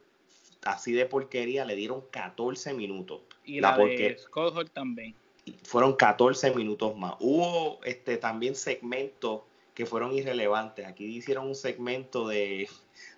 así 0.63 0.93
de 0.93 1.05
porquería, 1.05 1.65
le 1.65 1.75
dieron 1.75 2.03
14 2.11 2.73
minutos. 2.75 3.23
Y 3.45 3.61
la, 3.61 3.77
de 3.77 4.17
Scott 4.19 4.71
también 4.73 5.15
fueron 5.63 5.95
14 5.95 6.55
minutos 6.55 6.97
más. 6.97 7.15
Hubo 7.21 7.81
este, 7.85 8.17
también 8.17 8.55
segmentos 8.55 9.43
que 9.75 9.87
fueron 9.87 10.15
irrelevantes. 10.15 10.87
Aquí 10.87 11.05
hicieron 11.05 11.49
un 11.49 11.55
segmento 11.55 12.29
de, 12.29 12.69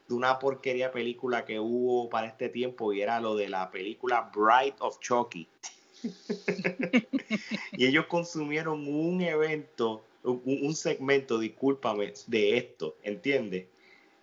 una 0.09 0.39
porquería 0.39 0.91
película 0.91 1.45
que 1.45 1.61
hubo 1.61 2.09
para 2.09 2.29
este 2.29 2.49
tiempo 2.49 2.93
y 2.93 3.03
era 3.03 3.21
lo 3.21 3.37
de 3.37 3.49
la 3.49 3.71
película 3.71 4.31
Bright 4.35 4.75
of 4.81 4.99
Chucky. 5.01 5.49
y 7.73 7.87
ellos 7.87 8.07
consumieron 8.07 8.87
un 8.87 9.21
evento, 9.21 10.03
un, 10.23 10.75
segmento, 10.75 11.39
discúlpame, 11.39 12.13
de 12.27 12.57
esto, 12.57 12.97
¿entiendes? 13.03 13.67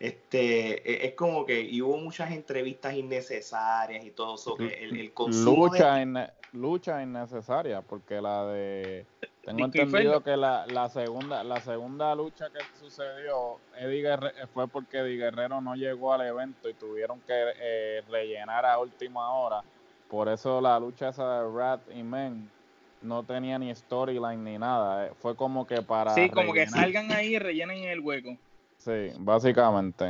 Este, 0.03 1.05
e, 1.05 1.07
es 1.07 1.13
como 1.13 1.45
que 1.45 1.61
y 1.61 1.81
hubo 1.81 1.95
muchas 1.95 2.31
entrevistas 2.31 2.93
innecesarias 2.93 4.03
y 4.03 4.11
todo 4.11 4.35
eso. 4.35 4.55
Que 4.55 4.83
el, 4.83 4.99
el 4.99 5.13
consumo 5.13 5.67
lucha, 5.67 6.03
lucha 6.51 7.01
innecesaria, 7.01 7.81
porque 7.81 8.19
la 8.19 8.45
de. 8.47 9.05
Tengo 9.45 9.63
entendido 9.63 10.21
que 10.21 10.35
la, 10.35 10.65
la, 10.67 10.89
segunda 10.89 11.41
la 11.45 11.61
segunda 11.61 12.13
lucha 12.15 12.49
que 12.49 12.59
sucedió 12.77 13.59
Eddie 13.77 14.17
fue 14.53 14.67
porque 14.67 14.97
Eddie 14.97 15.15
Guerrero 15.15 15.61
no 15.61 15.73
llegó 15.75 16.11
al 16.11 16.27
evento 16.27 16.67
y 16.67 16.73
tuvieron 16.73 17.21
que 17.21 17.53
eh, 17.61 18.03
rellenar 18.09 18.65
a 18.65 18.79
última 18.79 19.31
hora. 19.31 19.63
Por 20.09 20.27
eso 20.27 20.59
la 20.59 20.77
lucha 20.81 21.09
esa 21.09 21.43
de 21.43 21.57
Rat 21.57 21.81
y 21.95 22.03
Men 22.03 22.51
no 22.99 23.23
tenía 23.23 23.57
ni 23.57 23.73
storyline 23.73 24.43
ni 24.43 24.57
nada. 24.57 25.07
Eh, 25.07 25.11
fue 25.21 25.33
como 25.37 25.65
que 25.65 25.81
para. 25.81 26.13
Sí, 26.13 26.29
como 26.29 26.51
que 26.51 26.67
salgan 26.67 27.09
ahí 27.13 27.35
y 27.35 27.39
rellenen 27.39 27.85
el 27.85 28.01
hueco. 28.01 28.37
Sí, 28.83 29.11
básicamente. 29.17 30.05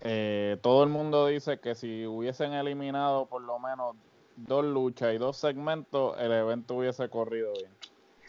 Eh, 0.00 0.56
todo 0.62 0.82
el 0.82 0.88
mundo 0.88 1.26
dice 1.26 1.60
que 1.60 1.74
si 1.74 2.06
hubiesen 2.06 2.54
eliminado 2.54 3.26
por 3.26 3.42
lo 3.42 3.58
menos 3.58 3.96
dos 4.36 4.64
luchas 4.64 5.14
y 5.14 5.18
dos 5.18 5.36
segmentos, 5.36 6.16
el 6.18 6.32
evento 6.32 6.76
hubiese 6.76 7.08
corrido 7.10 7.52
bien. 7.52 7.70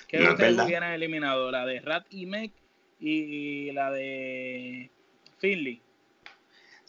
¿Qué 0.09 0.19
no, 0.19 0.31
ustedes 0.31 0.59
hubieran 0.59 0.91
eliminado? 0.91 1.49
¿La 1.49 1.65
de 1.65 1.79
Rat 1.79 2.05
y 2.09 2.25
Meg 2.25 2.51
y 2.99 3.71
la 3.71 3.89
de 3.91 4.91
Finley? 5.37 5.81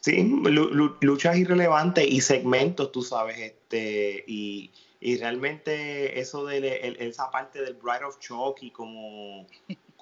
Sí, 0.01 0.29
luchas 1.01 1.37
irrelevantes 1.37 2.05
y 2.05 2.21
segmentos, 2.21 2.91
tú 2.91 3.03
sabes, 3.03 3.39
este, 3.39 4.25
y, 4.27 4.73
y 4.99 5.17
realmente 5.17 6.19
eso 6.19 6.45
de 6.45 6.97
esa 6.99 7.31
parte 7.31 7.63
del 7.63 7.75
Bride 7.75 8.05
of 8.05 8.19
Chucky 8.19 8.73
como, 8.73 9.47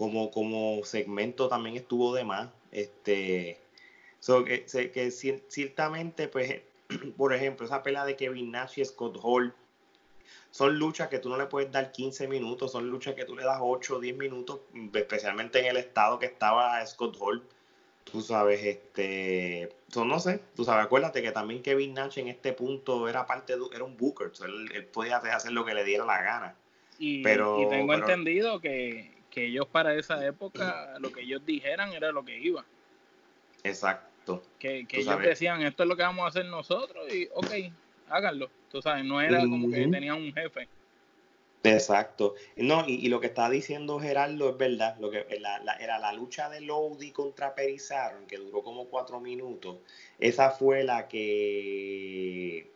como, 0.01 0.31
como 0.31 0.83
segmento 0.83 1.47
también 1.49 1.77
estuvo 1.77 2.15
de 2.15 2.25
más. 2.25 2.49
Este, 2.73 3.61
que, 4.47 4.91
que 4.91 5.11
ciertamente, 5.11 6.27
pues, 6.27 6.63
por 7.19 7.35
ejemplo, 7.35 7.67
esa 7.67 7.83
pelea 7.83 8.07
de 8.07 8.17
Kevin 8.17 8.51
Nash 8.51 8.79
y 8.79 8.85
Scott 8.87 9.19
Hall 9.23 9.55
son 10.51 10.79
luchas 10.79 11.09
que 11.09 11.19
tú 11.19 11.29
no 11.29 11.37
le 11.37 11.45
puedes 11.45 11.71
dar 11.71 11.93
15 11.93 12.29
minutos, 12.29 12.73
son 12.73 12.89
luchas 12.89 13.15
que 13.15 13.27
tú 13.27 13.37
le 13.37 13.45
das 13.45 13.59
8 13.61 13.97
o 13.97 14.01
10 14.01 14.17
minutos, 14.17 14.61
especialmente 14.95 15.59
en 15.59 15.67
el 15.67 15.77
estado 15.77 16.19
que 16.19 16.27
estaba 16.27 16.85
Scott 16.87 17.19
Hall 17.21 17.43
tú 18.11 18.23
sabes, 18.23 18.65
este, 18.65 19.69
no 19.95 20.19
sé, 20.19 20.41
tú 20.57 20.65
sabes, 20.65 20.87
acuérdate 20.87 21.23
que 21.23 21.31
también 21.31 21.63
Kevin 21.63 21.95
Nash 21.95 22.19
en 22.19 22.27
este 22.27 22.55
punto 22.55 23.07
era 23.07 23.27
parte 23.27 23.57
de, 23.57 23.63
era 23.73 23.85
un 23.85 23.99
booker, 23.99 24.33
él, 24.45 24.87
podía 24.87 25.19
hacer 25.19 25.53
lo 25.53 25.65
que 25.65 25.75
le 25.75 25.85
diera 25.85 26.07
la 26.07 26.21
gana. 26.23 26.57
Y, 26.99 27.23
pero, 27.23 27.69
tengo 27.69 27.95
entendido 27.95 28.61
que, 28.61 29.20
ellos 29.37 29.67
para 29.67 29.95
esa 29.95 30.25
época 30.27 30.97
lo 30.99 31.13
que 31.13 31.23
ellos 31.23 31.45
dijeran 31.45 31.93
era 31.93 32.13
lo 32.13 32.25
que 32.25 32.39
iba. 32.39 32.65
Exacto. 33.63 34.43
Que, 34.59 34.87
ellos 34.91 35.21
decían, 35.21 35.63
esto 35.63 35.83
es 35.83 35.89
lo 35.89 35.97
que 35.97 36.03
vamos 36.03 36.25
a 36.25 36.29
hacer 36.29 36.47
nosotros 36.47 37.13
y 37.13 37.29
ok, 37.35 37.73
háganlo. 38.09 38.51
Tú 38.71 38.81
sabes, 38.81 39.05
no 39.05 39.21
era 39.21 39.41
como 39.41 39.71
que 39.71 39.87
tenían 39.89 40.17
un 40.17 40.33
jefe. 40.33 40.69
Exacto. 41.63 42.35
No, 42.57 42.85
y, 42.87 43.09
lo 43.09 43.21
que 43.21 43.27
está 43.27 43.51
diciendo 43.51 43.99
Gerardo 43.99 44.51
es 44.51 44.57
verdad. 44.57 44.97
Lo 44.99 45.11
que 45.11 45.27
era 45.29 45.99
la 45.99 46.13
lucha 46.13 46.49
de 46.49 46.61
Lodi 46.61 47.11
contra 47.11 47.55
Perizaron, 47.55 48.27
que 48.27 48.39
duró 48.39 48.63
como 48.63 48.87
cuatro 48.87 49.21
minutos. 49.21 49.77
Esa 50.19 50.51
fue 50.51 50.85
la 50.85 51.09
que 51.09 52.71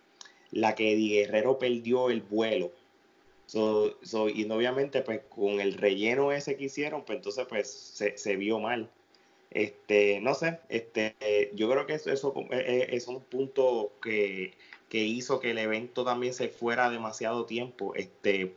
la 0.50 0.74
que 0.74 0.94
Di 0.94 1.10
Guerrero 1.10 1.58
perdió 1.58 2.10
el 2.10 2.22
vuelo. 2.22 2.72
Y 3.52 4.50
obviamente, 4.50 5.02
pues 5.02 5.20
con 5.28 5.60
el 5.60 5.74
relleno 5.74 6.32
ese 6.32 6.56
que 6.56 6.64
hicieron, 6.64 7.04
pues 7.04 7.16
entonces 7.16 7.46
pues 7.48 7.70
se, 8.16 8.36
vio 8.36 8.58
mal. 8.58 8.90
Este, 9.50 10.20
no 10.20 10.34
sé, 10.34 10.58
este, 10.68 11.14
yo 11.54 11.70
creo 11.70 11.86
que 11.86 11.94
eso, 11.94 12.10
eso 12.10 12.34
eh, 12.50 12.64
eh, 12.66 12.86
es 12.90 13.06
un 13.06 13.20
punto 13.20 13.92
que, 14.02 14.54
que 14.88 14.98
hizo 14.98 15.40
que 15.40 15.52
el 15.52 15.58
evento 15.58 16.04
también 16.04 16.34
se 16.34 16.48
fuera 16.48 16.90
demasiado 16.90 17.46
tiempo. 17.46 17.94
Este, 17.94 18.54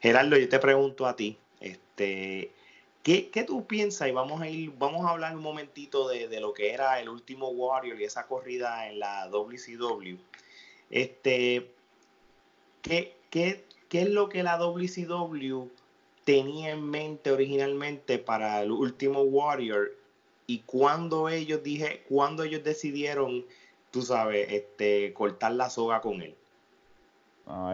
Gerardo, 0.00 0.36
yo 0.36 0.48
te 0.48 0.58
pregunto 0.58 1.06
a 1.06 1.16
ti, 1.16 1.38
este, 1.60 2.52
¿qué, 3.02 3.44
tú 3.46 3.66
piensas? 3.66 4.08
Y 4.08 4.12
vamos 4.12 4.40
a 4.40 4.48
ir, 4.48 4.72
vamos 4.78 5.06
a 5.06 5.10
hablar 5.10 5.36
un 5.36 5.42
momentito 5.42 6.08
de, 6.08 6.40
lo 6.40 6.52
que 6.52 6.72
era 6.72 7.00
el 7.00 7.08
último 7.08 7.48
Warrior 7.48 8.00
y 8.00 8.04
esa 8.04 8.26
corrida 8.26 8.88
en 8.88 8.98
la 8.98 9.28
WCW. 9.28 10.16
Este, 10.90 11.70
¿qué, 12.82 13.14
qué, 13.30 13.64
qué 13.88 14.02
es 14.02 14.10
lo 14.10 14.28
que 14.28 14.42
la 14.42 14.58
WCW 14.58 15.68
tenía 16.24 16.70
en 16.70 16.84
mente 16.84 17.30
originalmente 17.30 18.18
para 18.18 18.62
el 18.62 18.70
último 18.70 19.22
Warrior? 19.22 19.92
Y 20.46 20.60
cuando 20.60 21.28
ellos 21.28 21.62
dije, 21.62 22.04
cuando 22.08 22.42
ellos 22.42 22.64
decidieron, 22.64 23.44
tú 23.90 24.02
sabes, 24.02 24.50
este, 24.50 25.12
cortar 25.12 25.52
la 25.52 25.70
soga 25.70 26.00
con 26.00 26.22
él 26.22 26.34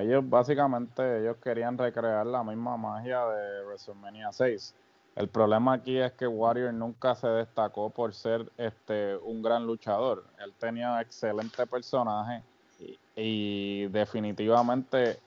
ellos 0.00 0.28
básicamente 0.28 1.20
ellos 1.20 1.36
querían 1.42 1.76
recrear 1.76 2.26
la 2.26 2.44
misma 2.44 2.76
magia 2.76 3.24
de 3.26 3.64
WrestleMania 3.64 4.32
6. 4.32 4.74
El 5.16 5.28
problema 5.28 5.74
aquí 5.74 5.98
es 5.98 6.12
que 6.12 6.26
Warrior 6.26 6.72
nunca 6.72 7.14
se 7.14 7.28
destacó 7.28 7.90
por 7.90 8.14
ser 8.14 8.50
este 8.56 9.16
un 9.16 9.42
gran 9.42 9.66
luchador. 9.66 10.24
Él 10.44 10.52
tenía 10.58 11.00
excelente 11.00 11.66
personaje 11.66 12.42
y, 13.16 13.86
definitivamente 13.88 15.18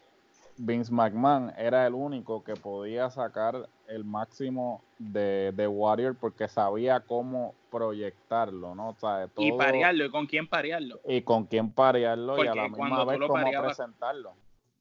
Vince 0.57 0.91
McMahon 0.91 1.53
era 1.57 1.85
el 1.85 1.93
único 1.93 2.43
que 2.43 2.55
podía 2.55 3.09
sacar 3.09 3.69
el 3.87 4.03
máximo 4.03 4.81
de, 4.97 5.51
de 5.55 5.67
Warrior 5.67 6.15
porque 6.15 6.47
sabía 6.47 6.99
cómo 6.99 7.53
proyectarlo, 7.71 8.75
¿no? 8.75 8.95
y 9.37 9.51
parearlo, 9.53 10.05
¿y 10.05 10.09
con 10.09 10.25
quién 10.25 10.47
parearlo? 10.47 10.99
Y 11.07 11.21
con 11.21 11.45
quién 11.45 11.71
parearlo 11.71 12.43
y 12.43 12.47
a 12.47 12.55
la 12.55 12.69
misma 12.69 13.05
vez 13.05 13.19
cómo 13.27 13.51
presentarlo. 13.63 14.33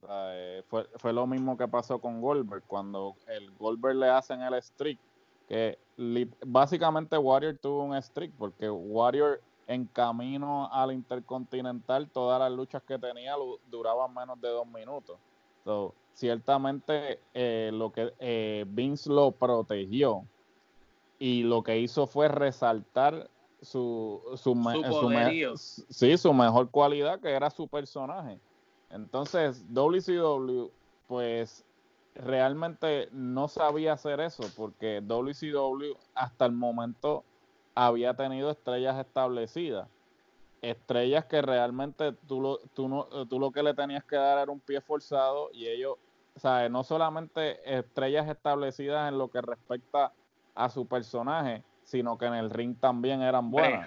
Eh, 0.09 0.63
fue, 0.69 0.89
fue 0.97 1.13
lo 1.13 1.27
mismo 1.27 1.57
que 1.57 1.67
pasó 1.69 1.99
con 1.99 2.21
Goldberg, 2.21 2.63
cuando 2.67 3.17
el 3.27 3.51
Goldberg 3.53 3.97
le 3.97 4.09
hacen 4.09 4.41
el 4.43 4.61
streak, 4.63 4.99
que 5.49 5.79
básicamente 6.45 7.19
Warrior 7.19 7.59
tuvo 7.59 7.85
un 7.85 8.01
streak, 8.03 8.33
porque 8.39 8.71
Warrior 8.71 9.41
en 9.67 9.87
camino 9.87 10.69
al 10.73 10.93
Intercontinental, 10.93 12.09
todas 12.09 12.39
las 12.39 12.53
luchas 12.53 12.83
que 12.83 12.99
tenía 12.99 13.35
duraban 13.69 14.15
menos 14.15 14.41
de 14.41 14.49
dos 14.49 14.67
minutos. 14.67 15.19
Ciertamente 16.13 17.21
eh, 17.35 17.71
lo 17.73 17.93
que 17.93 18.13
eh, 18.19 18.65
Vince 18.69 19.11
lo 19.11 19.33
protegió 19.33 20.27
y 21.19 21.43
lo 21.43 21.63
que 21.63 21.79
hizo 21.79 22.07
fue 22.07 22.29
resaltar 22.29 23.31
su, 23.61 24.23
su, 24.37 24.55
sí, 25.89 26.17
su 26.17 26.33
mejor 26.33 26.71
cualidad, 26.71 27.21
que 27.21 27.31
era 27.31 27.51
su 27.51 27.69
personaje. 27.69 28.39
Entonces, 28.91 29.65
WCW, 29.73 30.71
pues 31.07 31.65
realmente 32.15 33.09
no 33.13 33.49
sabía 33.49 33.95
hacer 33.95 34.21
eso, 34.21 34.43
porque 34.57 35.01
WCW 35.03 35.97
hasta 36.15 36.47
el 36.47 36.53
momento 36.53 37.25
había 37.75 38.15
tenido 38.15 38.51
estrellas 38.51 38.99
establecidas. 39.05 39.89
Estrellas 40.71 41.25
que 41.27 41.43
realmente 41.43 42.13
tú 42.27 42.41
lo, 42.41 42.59
tú, 42.75 42.89
no, 42.89 43.27
tú 43.29 43.39
lo 43.39 43.51
que 43.51 43.63
le 43.63 43.75
tenías 43.75 44.05
que 44.05 44.17
dar 44.17 44.39
era 44.39 44.51
un 44.51 44.61
pie 44.61 44.81
forzado 44.81 45.51
y 45.53 45.67
ellos, 45.67 45.97
¿sabes? 46.37 46.71
No 46.71 46.83
solamente 46.83 47.59
estrellas 47.79 48.29
establecidas 48.29 49.09
en 49.09 49.19
lo 49.19 49.29
que 49.29 49.41
respecta 49.41 50.13
a 50.55 50.69
su 50.69 50.87
personaje, 50.87 51.63
sino 51.85 52.19
que 52.19 52.27
en 52.27 52.35
el 52.35 52.51
ring 52.51 52.77
también 52.79 53.23
eran 53.23 53.51
buenas. 53.51 53.87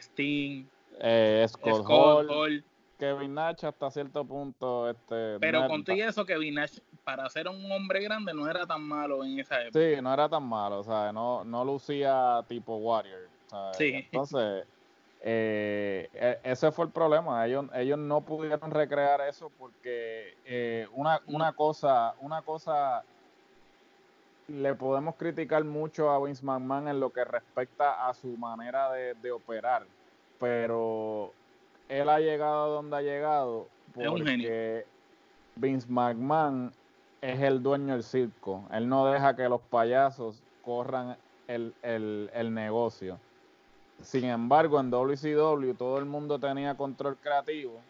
Sting, 0.00 0.66
eh, 1.00 1.46
Scott, 1.48 1.84
Hall, 1.88 2.64
Kevin 2.98 3.34
Nash 3.34 3.64
hasta 3.64 3.90
cierto 3.90 4.24
punto. 4.24 4.90
Este, 4.90 5.38
Pero 5.38 5.66
con 5.68 5.84
todo 5.84 5.96
eso, 5.96 6.26
Kevin 6.26 6.54
Nash, 6.54 6.78
para 7.04 7.28
ser 7.30 7.48
un 7.48 7.70
hombre 7.70 8.02
grande, 8.02 8.34
no 8.34 8.48
era 8.50 8.66
tan 8.66 8.82
malo 8.82 9.24
en 9.24 9.38
esa 9.38 9.62
época. 9.62 9.78
Sí, 9.78 10.02
no 10.02 10.12
era 10.12 10.28
tan 10.28 10.42
malo, 10.42 10.80
o 10.80 10.84
sea, 10.84 11.12
no, 11.12 11.44
no 11.44 11.64
lucía 11.64 12.44
tipo 12.48 12.76
Warrior. 12.76 13.28
Sí. 13.72 13.94
Entonces, 13.94 14.66
eh, 15.22 16.08
e, 16.12 16.38
ese 16.44 16.70
fue 16.72 16.86
el 16.86 16.90
problema. 16.90 17.46
Ellos, 17.46 17.66
ellos 17.74 17.98
no 17.98 18.20
pudieron 18.20 18.70
recrear 18.70 19.20
eso 19.22 19.50
porque 19.58 20.36
eh, 20.44 20.86
una, 20.92 21.20
una 21.26 21.52
cosa, 21.52 22.14
una 22.20 22.42
cosa 22.42 23.04
le 24.48 24.74
podemos 24.74 25.14
criticar 25.16 25.62
mucho 25.64 26.10
a 26.10 26.24
Vince 26.24 26.44
McMahon 26.44 26.88
en 26.88 27.00
lo 27.00 27.10
que 27.10 27.24
respecta 27.24 28.08
a 28.08 28.14
su 28.14 28.28
manera 28.38 28.90
de, 28.92 29.14
de 29.14 29.30
operar, 29.30 29.84
pero 30.40 31.32
él 31.88 32.08
ha 32.08 32.18
llegado 32.18 32.64
a 32.64 32.68
donde 32.68 32.96
ha 32.96 33.02
llegado 33.02 33.68
porque 33.94 34.86
Vince 35.56 35.86
McMahon 35.88 36.72
es 37.20 37.40
el 37.40 37.62
dueño 37.62 37.94
del 37.94 38.02
circo. 38.02 38.64
Él 38.72 38.88
no 38.88 39.06
deja 39.06 39.34
que 39.34 39.48
los 39.48 39.60
payasos 39.60 40.42
corran 40.62 41.16
el, 41.48 41.74
negocio. 42.52 43.18
Sin 44.02 44.24
embargo, 44.24 44.78
en 44.80 44.90
WCW 44.90 45.74
todo 45.74 45.98
el 45.98 46.04
mundo 46.04 46.38
tenía 46.38 46.76
control 46.76 47.16
creativo 47.16 47.80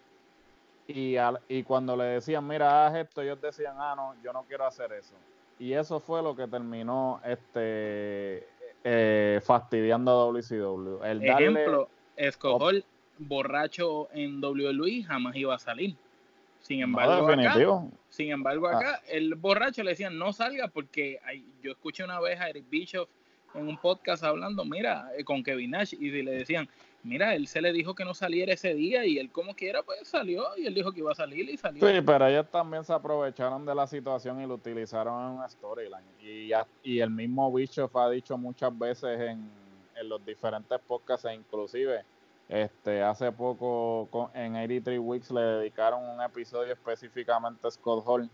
y, 0.86 1.16
y 1.48 1.62
cuando 1.64 1.96
le 1.96 2.04
decían, 2.04 2.46
mira, 2.46 2.86
haz 2.86 2.96
esto, 2.96 3.20
ellos 3.20 3.40
decían, 3.40 3.74
ah, 3.78 3.94
no, 3.94 4.14
yo 4.22 4.32
no 4.32 4.44
quiero 4.44 4.64
hacer 4.64 4.90
eso. 4.92 5.14
Y 5.58 5.74
eso 5.74 6.00
fue 6.00 6.22
lo 6.22 6.34
que 6.34 6.46
terminó 6.46 7.20
este 7.24 8.48
eh, 8.84 9.40
fastidiando 9.44 10.10
a 10.10 10.14
WCW. 10.26 11.04
El 11.04 11.22
Ejemplo, 11.24 11.88
Escojol 12.16 12.84
borracho 13.18 14.08
en 14.12 14.42
WWE 14.42 15.02
jamás 15.02 15.36
iba 15.36 15.54
a 15.54 15.58
salir. 15.58 15.94
Sin 16.60 16.80
embargo, 16.80 17.28
acá, 17.28 17.54
sin 18.08 18.30
embargo, 18.30 18.68
ah. 18.68 18.78
acá 18.78 19.02
el 19.08 19.34
borracho 19.34 19.82
le 19.82 19.90
decían 19.90 20.18
no 20.18 20.32
salga 20.32 20.68
porque 20.68 21.18
yo 21.62 21.72
escuché 21.72 22.02
una 22.02 22.20
vez 22.20 22.40
a 22.40 22.48
Eric 22.48 22.64
Bischoff 22.68 23.08
en 23.54 23.68
un 23.68 23.76
podcast 23.76 24.22
hablando, 24.24 24.64
mira, 24.64 25.10
eh, 25.16 25.24
con 25.24 25.42
Kevin 25.42 25.72
Nash 25.72 25.94
y 25.94 26.10
le 26.10 26.30
decían, 26.30 26.68
mira, 27.02 27.34
él 27.34 27.46
se 27.46 27.60
le 27.60 27.72
dijo 27.72 27.94
que 27.94 28.04
no 28.04 28.14
saliera 28.14 28.52
ese 28.52 28.74
día 28.74 29.04
y 29.04 29.18
él 29.18 29.30
como 29.30 29.54
quiera 29.54 29.82
pues 29.82 30.06
salió 30.06 30.44
y 30.56 30.66
él 30.66 30.74
dijo 30.74 30.92
que 30.92 31.00
iba 31.00 31.12
a 31.12 31.14
salir 31.14 31.48
y 31.48 31.56
salió. 31.56 31.86
Sí, 31.86 32.00
pero 32.04 32.26
ellos 32.26 32.46
también 32.50 32.84
se 32.84 32.92
aprovecharon 32.92 33.64
de 33.64 33.74
la 33.74 33.86
situación 33.86 34.40
y 34.40 34.46
lo 34.46 34.54
utilizaron 34.54 35.24
en 35.24 35.38
una 35.38 35.48
storyline. 35.48 36.04
Y, 36.20 36.50
y 36.82 37.00
el 37.00 37.10
mismo 37.10 37.52
Bischoff 37.52 37.94
ha 37.96 38.10
dicho 38.10 38.36
muchas 38.36 38.76
veces 38.78 39.20
en, 39.20 39.50
en 39.96 40.08
los 40.08 40.24
diferentes 40.24 40.78
podcasts 40.80 41.26
e 41.26 41.34
inclusive 41.34 42.04
este, 42.48 43.02
hace 43.02 43.30
poco 43.30 44.08
en 44.32 44.56
83 44.56 44.98
Weeks 44.98 45.30
le 45.30 45.40
dedicaron 45.40 46.02
un 46.02 46.22
episodio 46.22 46.72
específicamente 46.72 47.66
a 47.66 47.70
Scott 47.70 48.02
Hall, 48.06 48.30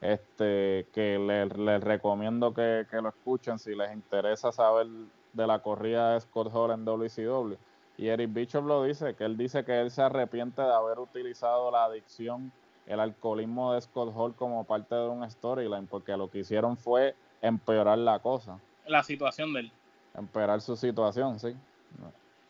este, 0.00 0.88
que 0.92 1.18
les 1.18 1.82
recomiendo 1.82 2.52
que, 2.52 2.86
lo 2.92 3.08
escuchen 3.08 3.58
si 3.58 3.74
les 3.74 3.92
interesa 3.92 4.52
saber 4.52 4.86
de 5.32 5.46
la 5.46 5.60
corrida 5.60 6.14
de 6.14 6.20
Scott 6.20 6.50
Hall 6.52 6.72
en 6.72 6.84
WCW. 6.84 7.54
Y 7.96 8.08
Eric 8.08 8.32
Bishop 8.32 8.66
lo 8.66 8.84
dice, 8.84 9.14
que 9.14 9.24
él 9.24 9.36
dice 9.36 9.64
que 9.64 9.80
él 9.80 9.90
se 9.90 10.02
arrepiente 10.02 10.62
de 10.62 10.72
haber 10.72 10.98
utilizado 10.98 11.70
la 11.70 11.84
adicción, 11.84 12.52
el 12.86 13.00
alcoholismo 13.00 13.72
de 13.72 13.80
Scott 13.80 14.12
Hall 14.14 14.34
como 14.34 14.64
parte 14.64 14.94
de 14.94 15.08
un 15.08 15.28
storyline, 15.30 15.86
porque 15.86 16.16
lo 16.16 16.28
que 16.30 16.40
hicieron 16.40 16.76
fue 16.76 17.14
empeorar 17.40 17.98
la 17.98 18.18
cosa. 18.18 18.58
La 18.86 19.02
situación 19.02 19.52
de 19.52 19.60
él. 19.60 19.72
Empeorar 20.14 20.60
su 20.60 20.76
situación, 20.76 21.38
sí. 21.38 21.56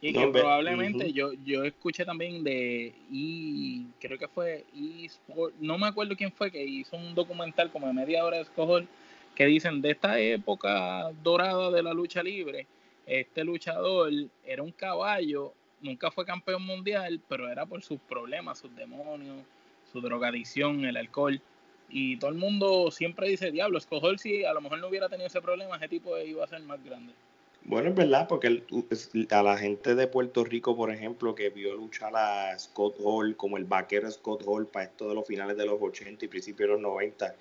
Y 0.07 0.12
que 0.12 0.29
probablemente 0.29 1.14
yo, 1.14 1.33
yo 1.47 1.64
escuché 1.64 2.05
también 2.05 2.45
de, 2.45 2.93
y 3.11 3.87
creo 3.99 4.19
que 4.19 4.29
fue, 4.29 4.67
no 5.61 5.79
me 5.79 5.87
acuerdo 5.87 6.14
quién 6.14 6.31
fue, 6.31 6.51
que 6.51 6.62
hizo 6.62 6.95
un 6.95 7.14
documental 7.14 7.73
como 7.73 7.87
de 7.87 7.95
media 7.95 8.23
hora 8.23 8.37
de 8.37 8.43
escojol, 8.43 8.87
que 9.35 9.47
dicen 9.47 9.81
de 9.81 9.93
esta 9.93 10.19
época 10.21 11.11
dorada 11.23 11.71
de 11.71 11.83
la 11.83 11.95
lucha 11.95 12.23
libre, 12.23 12.67
este 13.07 13.45
luchador 13.45 14.12
era 14.45 14.62
un 14.62 14.73
caballo, 14.73 15.55
nunca 15.81 16.11
fue 16.11 16.27
campeón 16.27 16.67
mundial, 16.67 17.19
pero 17.27 17.49
era 17.49 17.64
por 17.64 17.83
sus 17.83 17.99
problemas, 17.99 18.59
sus 18.59 18.77
demonios, 18.77 19.38
su 19.90 20.03
drogadicción, 20.03 20.85
el 20.85 20.99
alcohol. 20.99 21.40
Y 21.88 22.19
todo 22.19 22.29
el 22.29 22.37
mundo 22.37 22.90
siempre 22.90 23.27
dice, 23.31 23.51
diablo, 23.51 23.79
Escojol 23.79 24.19
si 24.19 24.45
a 24.45 24.53
lo 24.53 24.61
mejor 24.61 24.81
no 24.81 24.88
hubiera 24.88 25.09
tenido 25.09 25.29
ese 25.29 25.40
problema, 25.40 25.77
ese 25.77 25.88
tipo 25.88 26.19
iba 26.19 26.45
a 26.45 26.49
ser 26.49 26.61
más 26.61 26.85
grande. 26.85 27.14
Bueno, 27.66 27.88
es 27.88 27.94
verdad, 27.94 28.29
porque 28.29 28.62
a 29.31 29.42
la 29.42 29.57
gente 29.57 29.94
de 29.94 30.07
Puerto 30.07 30.44
Rico, 30.44 30.77
por 30.77 30.90
ejemplo, 30.90 31.35
que 31.35 31.48
vio 31.48 31.74
luchar 31.74 32.14
a 32.14 32.59
Scott 32.59 32.96
Hall 33.03 33.37
como 33.37 33.57
el 33.57 33.64
vaquero 33.64 34.11
Scott 34.11 34.42
Hall 34.46 34.66
para 34.66 34.85
esto 34.85 35.09
de 35.09 35.14
los 35.14 35.27
finales 35.27 35.57
de 35.57 35.64
los 35.64 35.81
80 35.81 36.27
y 36.27 36.29
principios 36.29 36.68
de 36.68 36.72
los 36.74 36.83
90, 36.83 37.35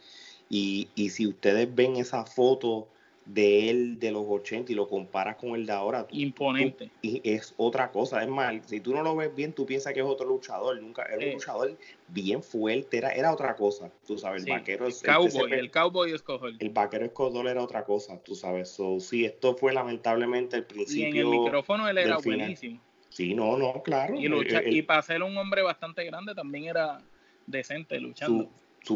y, 0.50 0.88
y 0.96 1.10
si 1.10 1.28
ustedes 1.28 1.74
ven 1.76 1.98
esa 1.98 2.26
foto 2.26 2.88
de 3.26 3.70
él 3.70 4.00
de 4.00 4.12
los 4.12 4.26
80 4.28 4.72
y 4.72 4.76
lo 4.76 4.88
comparas 4.88 5.38
con 5.38 5.56
el 5.56 5.66
de 5.66 5.72
ahora. 5.72 6.06
Imponente. 6.12 6.90
y 7.02 7.22
es 7.24 7.54
otra 7.58 7.92
cosa. 7.92 8.22
Es 8.22 8.30
más, 8.30 8.56
si 8.66 8.80
tú 8.80 8.94
no 8.94 9.02
lo 9.02 9.16
ves 9.16 9.34
bien, 9.34 9.54
tú 9.54 9.66
piensas 9.66 9.94
que 9.94 10.02
es 10.02 10.06
otro 10.06 10.28
luchador. 10.28 10.82
Nunca 10.82 11.04
era 11.04 11.18
un 11.18 11.24
eh. 11.24 11.34
luchador 11.34 11.78
bien 12.10 12.44
fuerte, 12.44 12.98
era, 12.98 13.10
era 13.12 13.32
otra 13.32 13.56
cosa. 13.56 13.90
Tú 14.06 14.18
sabes, 14.18 14.46
el 14.46 14.52
vaquero 14.52 14.88
el 14.88 14.94
cowboy, 14.94 15.52
el 15.54 15.72
cowboy 15.72 16.12
es 16.12 16.24
El 16.60 16.70
vaquero 16.70 17.06
escojol 17.06 17.48
era 17.48 17.62
otra 17.62 17.86
cosa, 17.86 18.20
tú 18.20 18.36
sabes. 18.36 18.70
So, 18.70 19.00
sí, 19.00 19.26
esto 19.26 19.56
fue 19.56 19.74
lamentablemente 19.74 20.58
el 20.58 20.66
principio. 20.66 21.08
Y 21.08 21.20
en 21.20 21.34
el 21.34 21.40
micrófono 21.40 21.88
él 21.88 21.98
era 21.98 22.18
buenísimo. 22.18 22.80
Sí, 23.10 23.36
no, 23.36 23.58
no, 23.58 23.84
claro. 23.84 24.16
Y, 24.16 24.28
y 24.76 24.82
para 24.82 25.02
ser 25.04 25.22
un 25.22 25.38
hombre 25.38 25.62
bastante 25.62 26.04
grande 26.04 26.34
también 26.34 26.66
era 26.66 27.00
decente 27.46 28.00
luchando 28.00 28.44
su 28.44 28.50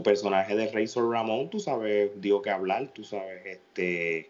personaje 0.03 0.55
de 0.55 0.71
Razor 0.71 1.11
Ramón, 1.11 1.49
tú 1.49 1.59
sabes, 1.59 2.11
dio 2.21 2.41
que 2.41 2.49
hablar, 2.49 2.89
tú 2.93 3.03
sabes, 3.03 3.45
este, 3.45 4.29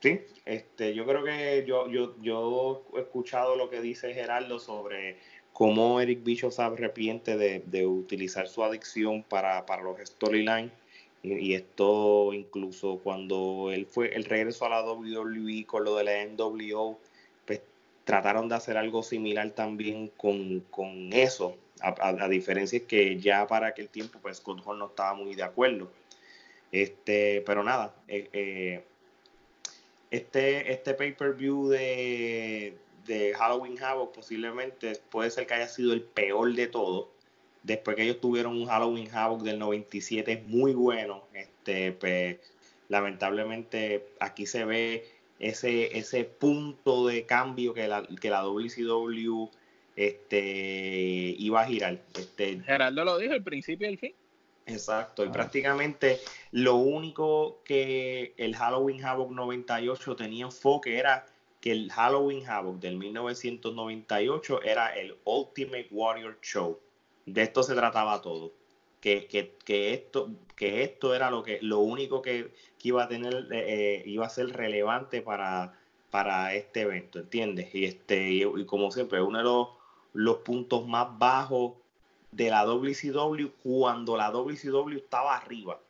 sí, 0.00 0.20
este, 0.44 0.94
yo 0.94 1.04
creo 1.06 1.24
que 1.24 1.64
yo, 1.66 1.88
yo, 1.90 2.14
yo 2.22 2.84
he 2.96 3.00
escuchado 3.00 3.56
lo 3.56 3.70
que 3.70 3.80
dice 3.80 4.14
Gerardo 4.14 4.58
sobre 4.58 5.18
cómo 5.52 6.00
Eric 6.00 6.22
Bischoff 6.24 6.54
se 6.54 6.62
arrepiente 6.62 7.36
de, 7.36 7.86
utilizar 7.86 8.48
su 8.48 8.64
adicción 8.64 9.22
para, 9.22 9.66
para 9.66 9.82
los 9.82 9.98
storylines. 10.00 10.72
Y, 11.22 11.54
esto 11.54 12.32
incluso 12.32 12.98
cuando 13.02 13.70
él 13.72 13.86
fue, 13.86 14.12
el 14.14 14.24
regreso 14.24 14.64
a 14.66 14.70
la 14.70 14.82
WWE 14.82 15.64
con 15.66 15.84
lo 15.84 15.96
de 15.96 16.04
la 16.04 16.26
NWO, 16.26 16.98
trataron 18.04 18.48
de 18.48 18.56
hacer 18.56 18.76
algo 18.76 19.02
similar 19.02 19.50
también 19.50 20.08
con, 20.16 20.60
con 20.70 21.12
eso, 21.12 21.56
a, 21.82 22.28
diferencia 22.28 22.78
es 22.78 22.84
que 22.84 23.18
ya 23.18 23.46
para 23.46 23.68
aquel 23.68 23.88
tiempo, 23.88 24.18
pues 24.22 24.38
Scott 24.38 24.62
Hall 24.64 24.78
no 24.78 24.86
estaba 24.86 25.14
muy 25.14 25.34
de 25.34 25.42
acuerdo. 25.42 25.90
Este, 26.70 27.42
pero 27.44 27.62
nada, 27.64 27.94
eh, 28.08 28.28
eh, 28.32 28.84
este, 30.10 30.72
este 30.72 30.94
pay-per-view 30.94 31.68
de, 31.68 32.76
de 33.06 33.34
Halloween 33.34 33.82
Havoc 33.82 34.14
posiblemente 34.14 34.92
puede 35.10 35.30
ser 35.30 35.46
que 35.46 35.54
haya 35.54 35.68
sido 35.68 35.92
el 35.92 36.02
peor 36.02 36.54
de 36.54 36.68
todo. 36.68 37.10
Después 37.62 37.96
que 37.96 38.04
ellos 38.04 38.20
tuvieron 38.20 38.56
un 38.60 38.66
Halloween 38.66 39.08
Havoc 39.12 39.42
del 39.42 39.58
97 39.58 40.32
es 40.32 40.46
muy 40.46 40.74
bueno. 40.74 41.24
Este, 41.34 41.92
pues, 41.92 42.38
lamentablemente 42.88 44.06
aquí 44.20 44.46
se 44.46 44.64
ve 44.64 45.10
ese, 45.38 45.98
ese 45.98 46.24
punto 46.24 47.06
de 47.06 47.26
cambio 47.26 47.74
que 47.74 47.88
la, 47.88 48.06
que 48.20 48.30
la 48.30 48.42
WCW 48.42 49.48
este, 49.96 51.34
iba 51.38 51.62
a 51.62 51.66
girar. 51.66 52.00
Este, 52.18 52.60
Gerardo 52.60 53.04
lo 53.04 53.18
dijo, 53.18 53.34
el 53.34 53.42
principio 53.42 53.88
y 53.88 53.92
el 53.92 53.98
fin. 53.98 54.14
Exacto, 54.66 55.24
y 55.24 55.28
ah. 55.28 55.32
prácticamente 55.32 56.20
lo 56.52 56.76
único 56.76 57.62
que 57.64 58.34
el 58.36 58.54
Halloween 58.54 59.04
Havoc 59.04 59.30
98 59.32 60.16
tenía 60.16 60.44
enfoque 60.44 60.98
era 60.98 61.26
que 61.60 61.72
el 61.72 61.90
Halloween 61.92 62.46
Havoc 62.46 62.80
del 62.80 62.96
1998 62.96 64.62
era 64.62 64.94
el 64.96 65.16
Ultimate 65.24 65.88
Warrior 65.90 66.38
Show. 66.42 66.78
De 67.24 67.42
esto 67.42 67.62
se 67.62 67.74
trataba 67.74 68.20
todo. 68.20 68.52
Que, 69.00 69.26
que, 69.26 69.94
esto, 69.94 70.30
que 70.54 70.84
esto 70.84 71.12
era 71.14 71.28
lo 71.28 71.42
que 71.42 71.58
lo 71.60 71.80
único 71.80 72.22
que, 72.22 72.52
iba 72.88 73.04
a 73.04 73.08
tener, 73.08 73.48
eh, 73.52 74.02
iba 74.06 74.26
a 74.26 74.30
ser 74.30 74.50
relevante 74.50 75.22
para, 75.22 75.78
para 76.10 76.54
este 76.54 76.82
evento, 76.82 77.20
¿entiendes? 77.20 77.74
Y 77.74 77.84
este, 77.84 78.30
y 78.30 78.64
como 78.66 78.90
siempre, 78.90 79.22
uno 79.22 79.38
de 79.38 79.44
los 79.44 79.68
los 80.12 80.38
puntos 80.38 80.86
más 80.86 81.18
bajos 81.18 81.74
de 82.30 82.50
la 82.50 82.64
WCW 82.64 83.48
cuando 83.62 84.16
la 84.16 84.30
WCW 84.30 84.96
estaba 84.96 85.36
arriba. 85.36 85.80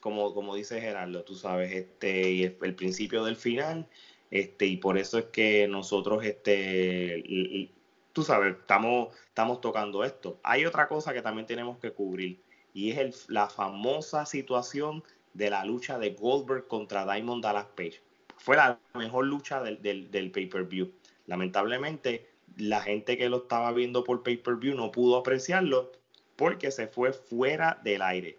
Como, 0.00 0.34
como 0.34 0.54
dice 0.54 0.80
Gerardo, 0.80 1.22
tú 1.24 1.34
sabes, 1.34 1.72
este, 1.72 2.30
y 2.30 2.42
el, 2.44 2.74
principio 2.74 3.24
del 3.24 3.36
final, 3.36 3.86
este, 4.30 4.66
y 4.66 4.76
por 4.76 4.98
eso 4.98 5.18
es 5.18 5.26
que 5.26 5.66
nosotros, 5.66 6.22
este, 6.24 7.70
tú 8.12 8.22
sabes, 8.22 8.56
estamos, 8.56 9.16
estamos 9.28 9.62
tocando 9.62 10.04
esto. 10.04 10.38
Hay 10.42 10.66
otra 10.66 10.88
cosa 10.88 11.14
que 11.14 11.22
también 11.22 11.46
tenemos 11.46 11.78
que 11.78 11.92
cubrir, 11.92 12.38
y 12.74 12.90
es 12.90 12.98
el, 12.98 13.14
la 13.28 13.48
famosa 13.48 14.26
situación 14.26 15.02
de 15.34 15.50
la 15.50 15.64
lucha 15.64 15.98
de 15.98 16.10
Goldberg 16.10 16.66
contra 16.66 17.04
Diamond 17.04 17.42
Dallas 17.42 17.66
Page. 17.76 18.00
Fue 18.38 18.56
la 18.56 18.78
mejor 18.94 19.26
lucha 19.26 19.62
del, 19.62 19.82
del, 19.82 20.10
del 20.10 20.30
pay-per-view. 20.30 20.90
Lamentablemente, 21.26 22.30
la 22.56 22.80
gente 22.80 23.18
que 23.18 23.28
lo 23.28 23.38
estaba 23.38 23.72
viendo 23.72 24.04
por 24.04 24.22
pay-per-view 24.22 24.74
no 24.74 24.90
pudo 24.90 25.16
apreciarlo 25.16 25.92
porque 26.36 26.70
se 26.70 26.86
fue 26.86 27.12
fuera 27.12 27.80
del 27.82 28.02
aire. 28.02 28.38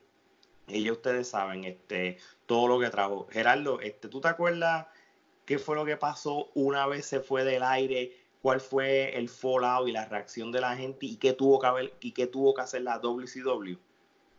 Y 0.68 0.90
ustedes 0.90 1.30
saben 1.30 1.64
este, 1.64 2.18
todo 2.46 2.68
lo 2.68 2.80
que 2.80 2.90
trajo. 2.90 3.28
Gerardo, 3.32 3.80
este, 3.82 4.08
¿tú 4.08 4.20
te 4.20 4.28
acuerdas 4.28 4.88
qué 5.46 5.60
fue 5.60 5.76
lo 5.76 5.86
que 5.86 5.98
pasó 5.98 6.50
una 6.56 6.88
vez 6.88 7.06
se 7.06 7.20
fue 7.20 7.44
del 7.44 7.64
aire? 7.64 8.18
¿Cuál 8.42 8.60
fue 8.62 9.18
el 9.18 9.30
fallout 9.30 9.88
y 9.88 9.92
la 9.92 10.06
reacción 10.06 10.52
de 10.52 10.62
la 10.62 10.76
gente? 10.76 11.06
¿Y 11.06 11.18
qué 11.18 11.34
tuvo 11.34 11.60
que, 11.60 11.68
haber, 11.68 11.94
y 12.00 12.12
qué 12.12 12.28
tuvo 12.28 12.54
que 12.54 12.62
hacer 12.62 12.82
la 12.82 13.00
WCW? 13.00 13.78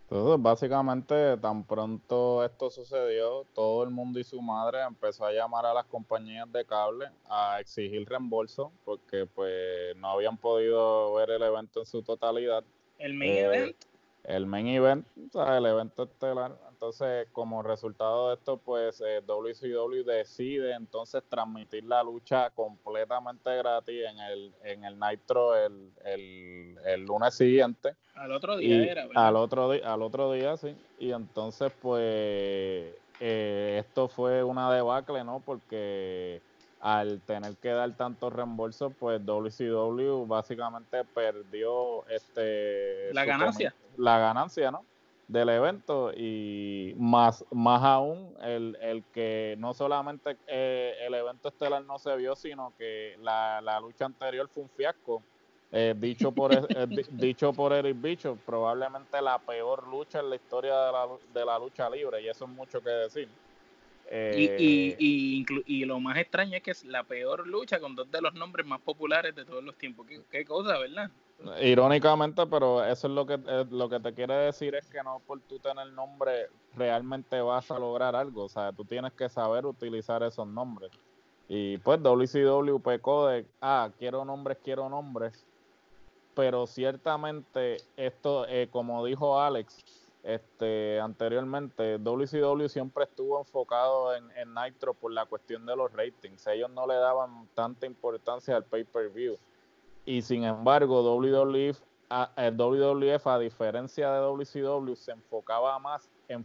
Entonces, 0.08 0.40
básicamente, 0.40 1.36
tan 1.38 1.64
pronto 1.64 2.44
esto 2.44 2.70
sucedió, 2.70 3.44
todo 3.54 3.82
el 3.82 3.90
mundo 3.90 4.20
y 4.20 4.24
su 4.24 4.40
madre 4.40 4.82
empezó 4.82 5.26
a 5.26 5.32
llamar 5.32 5.66
a 5.66 5.74
las 5.74 5.84
compañías 5.86 6.50
de 6.52 6.64
cable 6.64 7.06
a 7.28 7.58
exigir 7.58 8.08
reembolso 8.08 8.70
porque 8.84 9.26
pues 9.26 9.96
no 9.96 10.10
habían 10.10 10.36
podido 10.36 11.12
ver 11.14 11.30
el 11.30 11.42
evento 11.42 11.80
en 11.80 11.86
su 11.86 12.02
totalidad. 12.02 12.62
¿El 12.98 13.14
main 13.14 13.32
eh, 13.32 13.40
event? 13.40 13.76
El 14.22 14.46
main 14.46 14.68
event, 14.68 15.06
o 15.26 15.30
sea, 15.32 15.58
el 15.58 15.66
evento 15.66 16.04
estelar. 16.04 16.56
Entonces, 16.76 17.26
como 17.32 17.62
resultado 17.62 18.28
de 18.28 18.34
esto, 18.34 18.58
pues 18.58 19.00
eh, 19.00 19.22
WCW 19.26 20.04
decide 20.04 20.74
entonces 20.74 21.22
transmitir 21.26 21.84
la 21.84 22.02
lucha 22.02 22.50
completamente 22.50 23.56
gratis 23.56 24.04
en 24.06 24.18
el, 24.20 24.54
en 24.62 24.84
el 24.84 25.00
Nitro 25.00 25.56
el, 25.56 25.90
el, 26.04 27.02
lunes 27.06 27.34
siguiente. 27.34 27.94
Al 28.14 28.30
otro 28.30 28.58
día 28.58 28.92
era, 28.92 29.08
Al 29.14 29.36
otro, 29.36 29.70
día, 29.70 29.90
al 29.90 30.02
otro 30.02 30.30
día, 30.32 30.58
sí. 30.58 30.76
Y 30.98 31.12
entonces, 31.12 31.72
pues, 31.80 32.94
eh, 33.20 33.76
esto 33.80 34.08
fue 34.08 34.44
una 34.44 34.70
debacle, 34.70 35.24
¿no? 35.24 35.40
Porque 35.46 36.42
al 36.80 37.22
tener 37.22 37.56
que 37.56 37.70
dar 37.70 37.90
tantos 37.96 38.34
reembolsos, 38.34 38.92
pues 39.00 39.24
WCW 39.24 40.26
básicamente 40.26 41.04
perdió 41.04 42.06
este 42.08 43.14
la 43.14 43.24
ganancia. 43.24 43.74
La 43.96 44.18
ganancia, 44.18 44.70
¿no? 44.70 44.84
Del 45.28 45.48
evento 45.48 46.12
y 46.16 46.94
más, 46.98 47.44
más 47.50 47.82
aún 47.82 48.32
el, 48.42 48.78
el 48.80 49.02
que 49.12 49.56
no 49.58 49.74
solamente 49.74 50.36
eh, 50.46 50.94
el 51.00 51.14
evento 51.14 51.48
estelar 51.48 51.84
no 51.84 51.98
se 51.98 52.14
vio, 52.16 52.36
sino 52.36 52.72
que 52.78 53.16
la, 53.20 53.60
la 53.60 53.80
lucha 53.80 54.04
anterior 54.04 54.48
fue 54.48 54.62
un 54.62 54.70
fiasco. 54.70 55.22
Eh, 55.72 55.94
dicho 55.98 56.30
por 56.30 56.54
eh, 56.54 56.58
dicho 57.10 57.52
por 57.52 57.72
Eric 57.72 58.00
Bicho, 58.00 58.38
probablemente 58.46 59.20
la 59.20 59.38
peor 59.40 59.88
lucha 59.88 60.20
en 60.20 60.30
la 60.30 60.36
historia 60.36 60.74
de 60.74 60.92
la, 60.92 61.08
de 61.34 61.44
la 61.44 61.58
lucha 61.58 61.90
libre, 61.90 62.22
y 62.22 62.28
eso 62.28 62.44
es 62.44 62.50
mucho 62.50 62.80
que 62.80 62.90
decir. 62.90 63.28
y, 64.08 64.44
y, 64.98 65.44
y, 65.66 65.84
lo 65.84 65.98
más 65.98 66.16
extraño 66.18 66.56
es 66.56 66.62
que 66.62 66.70
es 66.70 66.84
la 66.84 67.02
peor 67.02 67.48
lucha 67.48 67.80
con 67.80 67.96
dos 67.96 68.08
de 68.12 68.20
los 68.20 68.32
nombres 68.34 68.64
más 68.64 68.80
populares 68.80 69.34
de 69.34 69.44
todos 69.44 69.64
los 69.64 69.74
tiempos. 69.76 70.06
Qué, 70.30 70.44
cosa, 70.44 70.78
¿verdad? 70.78 71.10
Irónicamente, 71.60 72.46
pero 72.46 72.82
eso 72.84 73.06
es 73.06 73.12
lo 73.12 73.26
que 73.26 73.38
lo 73.70 73.88
que 73.88 74.00
te 74.00 74.14
quiere 74.14 74.34
decir 74.34 74.74
es 74.74 74.88
que 74.88 75.02
no 75.02 75.20
por 75.26 75.40
tú 75.40 75.58
tener 75.58 75.86
nombre 75.92 76.48
realmente 76.74 77.40
vas 77.40 77.70
a 77.70 77.78
lograr 77.78 78.16
algo. 78.16 78.44
O 78.44 78.48
sea, 78.48 78.72
tú 78.72 78.84
tienes 78.84 79.12
que 79.12 79.28
saber 79.28 79.66
utilizar 79.66 80.22
esos 80.22 80.46
nombres. 80.46 80.90
Y 81.48 81.78
pues 81.78 82.02
WCW 82.02 82.80
pecó 82.80 83.28
de, 83.28 83.46
ah, 83.60 83.90
quiero 83.98 84.24
nombres, 84.24 84.58
quiero 84.64 84.88
nombres 84.88 85.46
pero 86.36 86.66
ciertamente 86.66 87.78
esto, 87.96 88.46
eh, 88.46 88.68
como 88.70 89.02
dijo 89.06 89.40
Alex 89.40 89.82
este, 90.22 91.00
anteriormente, 91.00 91.96
WCW 91.98 92.68
siempre 92.68 93.04
estuvo 93.04 93.38
enfocado 93.38 94.14
en, 94.14 94.52
Nitro 94.52 94.92
por 94.92 95.12
la 95.12 95.24
cuestión 95.24 95.64
de 95.64 95.74
los 95.74 95.90
ratings. 95.94 96.46
Ellos 96.48 96.68
no 96.68 96.86
le 96.86 96.94
daban 96.94 97.48
tanta 97.54 97.86
importancia 97.86 98.54
al 98.54 98.64
pay-per-view. 98.64 99.38
Y 100.06 100.22
sin 100.22 100.44
embargo, 100.44 101.02
WWF 101.02 101.82
a, 102.08 102.30
el 102.36 102.56
WWF, 102.56 103.26
a 103.26 103.38
diferencia 103.38 104.12
de 104.12 104.20
WCW, 104.20 104.94
se 104.94 105.12
enfocaba 105.12 105.78
más 105.78 106.08
en, 106.28 106.44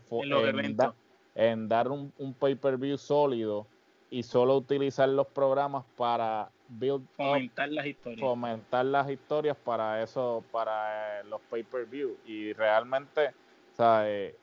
en, 1.35 1.69
dar 1.69 1.89
un, 1.89 2.11
un 2.17 2.33
pay-per-view 2.33 2.97
sólido 2.97 3.65
y 4.09 4.23
solo 4.23 4.57
utilizar 4.57 5.07
los 5.07 5.27
programas 5.27 5.85
para 5.95 6.49
build 6.67 7.05
fomentar 7.15 7.69
las 7.69 7.85
historias. 7.85 8.19
fomentar 8.19 8.85
las 8.85 9.09
historias 9.09 9.57
para 9.57 10.01
eso 10.03 10.43
para 10.51 11.19
eh, 11.19 11.23
los 11.25 11.41
pay 11.49 11.63
per 11.63 11.85
view 11.85 12.17
y 12.25 12.53
realmente 12.53 13.29
o 13.73 13.75
sea, 13.75 14.09
eh, 14.09 14.35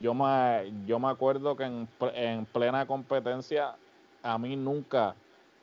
yo 0.00 0.14
me 0.14 0.72
yo 0.86 0.98
me 0.98 1.08
acuerdo 1.08 1.56
que 1.56 1.64
en, 1.64 1.88
en, 2.14 2.46
plena 2.46 2.86
competencia 2.86 3.76
a 4.22 4.38
mí 4.38 4.56
nunca 4.56 5.14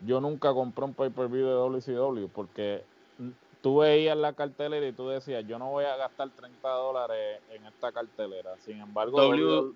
yo 0.01 0.21
nunca 0.21 0.53
compré 0.53 0.85
un 0.85 0.93
pay 0.93 1.09
per 1.09 1.27
view 1.27 1.47
de 1.47 1.53
WCW 1.53 2.27
porque 2.27 2.83
tú 3.61 3.79
veías 3.79 4.17
la 4.17 4.33
cartelera 4.33 4.87
y 4.87 4.93
tú 4.93 5.09
decías 5.09 5.45
yo 5.45 5.59
no 5.59 5.69
voy 5.71 5.85
a 5.85 5.97
gastar 5.97 6.29
30 6.29 6.69
dólares 6.69 7.41
en 7.49 7.65
esta 7.65 7.91
cartelera 7.91 8.57
sin 8.59 8.79
embargo 8.79 9.73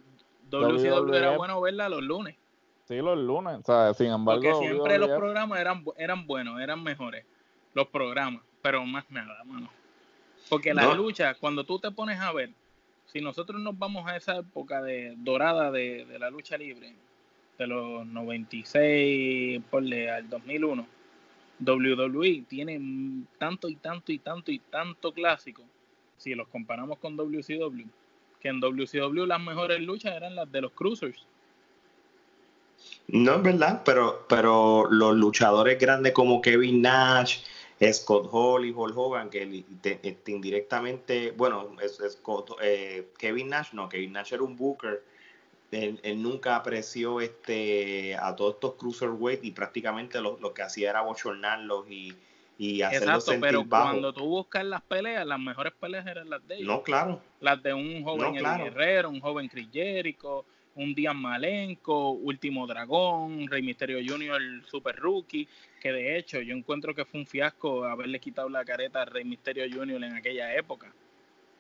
WCW 0.50 1.14
era 1.14 1.38
bueno 1.38 1.60
verla 1.62 1.90
los 1.90 2.02
lunes 2.02 2.38
Sí, 2.86 2.98
los 2.98 3.18
lunes, 3.18 3.60
o 3.60 3.64
sea, 3.64 3.94
sin 3.94 4.08
embargo. 4.08 4.42
Porque 4.42 4.56
siempre 4.56 4.98
los 4.98 5.10
programas 5.12 5.60
eran, 5.60 5.86
eran 5.98 6.28
buenos, 6.28 6.60
eran 6.60 6.84
mejores. 6.84 7.26
Los 7.74 7.88
programas, 7.88 8.44
pero 8.62 8.86
más 8.86 9.10
nada, 9.10 9.42
mano. 9.46 9.70
Porque 10.50 10.74
la 10.74 10.94
lucha, 10.94 11.34
cuando 11.36 11.64
tú 11.64 11.80
te 11.80 11.92
pones 11.92 12.20
a 12.20 12.34
ver, 12.34 12.50
si 13.06 13.22
nosotros 13.22 13.62
nos 13.62 13.78
vamos 13.78 14.06
a 14.06 14.18
esa 14.18 14.38
época 14.38 14.82
de 14.82 15.14
dorada 15.18 15.72
de, 15.72 16.06
de 16.06 16.20
la 16.20 16.30
lucha 16.30 16.58
libre, 16.58 16.94
de 17.58 17.68
los 17.68 18.06
96 18.06 19.62
porle, 19.70 20.10
al 20.10 20.30
2001, 20.30 20.88
WWE 21.60 22.44
tiene 22.48 22.80
tanto 23.38 23.70
y 23.70 23.76
tanto 23.76 24.12
y 24.12 24.20
tanto 24.20 24.52
y 24.52 24.60
tanto 24.60 25.14
clásico, 25.14 25.64
si 26.18 26.36
los 26.36 26.48
comparamos 26.48 26.98
con 27.00 27.16
WCW, 27.16 27.86
que 28.40 28.50
en 28.50 28.60
WCW 28.60 29.26
las 29.26 29.42
mejores 29.42 29.80
luchas 29.82 30.16
eran 30.16 30.36
las 30.36 30.52
de 30.52 30.62
los 30.62 30.72
Cruisers 30.72 31.26
no 33.08 33.36
es 33.36 33.44
verdad, 33.44 33.82
pero, 33.84 34.26
pero 34.28 34.88
los 34.90 35.16
luchadores 35.16 35.78
grandes 35.80 36.14
como 36.14 36.42
Kevin 36.42 36.82
Nash, 36.82 37.40
Scott 37.92 38.30
Hall 38.32 38.66
y 38.66 38.72
Hulk 38.72 38.98
Hogan, 38.98 39.30
que 39.30 39.66
este, 40.04 40.32
indirectamente, 40.32 41.32
bueno, 41.32 41.76
es, 41.82 42.00
eh, 42.62 43.10
Kevin 43.18 43.50
Nash, 43.50 43.74
no, 43.74 43.90
Kevin 43.90 44.14
Nash 44.14 44.34
era 44.34 44.44
un 44.44 44.56
booker. 44.56 45.04
Él, 45.74 46.22
nunca 46.22 46.56
apreció 46.56 47.22
este 47.22 48.16
a 48.16 48.36
todos 48.36 48.56
estos 48.56 48.76
cruiserweight 48.76 49.44
y 49.44 49.52
prácticamente 49.52 50.22
lo, 50.22 50.54
que 50.54 50.62
hacía 50.62 50.90
era 50.90 51.02
bochornarlos 51.02 51.90
y, 51.90 52.14
y 52.58 52.82
hacerlos 52.82 53.28
Exacto, 53.28 53.42
pero 53.42 53.68
cuando 53.68 54.14
tú 54.14 54.26
buscas 54.26 54.64
las 54.66 54.82
peleas, 54.82 55.26
las 55.26 55.40
mejores 55.40 55.74
peleas 55.80 56.06
eran 56.06 56.30
las 56.30 56.46
de 56.48 56.56
ellos. 56.56 56.68
No, 56.68 56.84
claro. 56.84 57.22
Las 57.40 57.62
de 57.64 57.74
un 57.74 58.04
joven 58.04 58.34
Guerrero, 58.34 59.10
un 59.10 59.20
joven 59.20 59.48
Chris 59.48 59.70
Jericho, 59.72 60.46
un 60.76 60.94
Díaz 60.96 61.16
Malenko, 61.16 62.12
Último 62.12 62.66
Dragón, 62.66 63.48
Rey 63.48 63.62
Misterio 63.62 64.00
Jr., 64.06 64.42
el 64.42 64.66
Super 64.66 64.96
Rookie, 64.96 65.48
que 65.80 65.92
de 65.92 66.18
hecho 66.18 66.42
yo 66.42 66.56
encuentro 66.56 66.96
que 66.96 67.06
fue 67.06 67.20
un 67.20 67.28
fiasco 67.28 67.86
haberle 67.86 68.20
quitado 68.20 68.50
la 68.50 68.66
careta 68.66 69.02
a 69.02 69.06
Rey 69.06 69.24
Misterio 69.24 69.66
Jr. 69.72 70.04
en 70.04 70.16
aquella 70.16 70.56
época. 70.56 70.94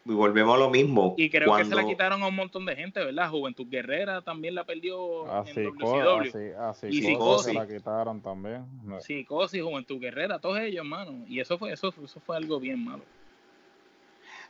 Y 0.05 0.11
volvemos 0.11 0.55
a 0.55 0.59
lo 0.59 0.69
mismo. 0.69 1.15
Y 1.17 1.29
creo 1.29 1.55
que 1.55 1.65
se 1.65 1.75
la 1.75 1.85
quitaron 1.85 2.21
a 2.23 2.27
un 2.27 2.35
montón 2.35 2.65
de 2.65 2.75
gente, 2.75 3.03
¿verdad? 3.03 3.29
Juventud 3.29 3.67
Guerrera 3.69 4.21
también 4.21 4.55
la 4.55 4.65
perdió 4.65 5.25
en 5.45 5.77
WCW. 5.77 6.57
Así, 6.59 6.87
y 6.87 7.01
Psicosis. 7.01 7.53
la 7.53 7.67
quitaron 7.67 8.21
también. 8.21 8.65
Psicosis, 8.99 9.61
Juventud 9.61 9.99
Guerrera, 9.99 10.39
todos 10.39 10.59
ellos, 10.59 10.83
hermano. 10.83 11.25
Y 11.27 11.39
eso 11.39 11.57
fue, 11.57 11.71
eso, 11.71 11.93
eso 12.03 12.19
fue 12.19 12.35
algo 12.35 12.59
bien 12.59 12.83
malo. 12.83 13.03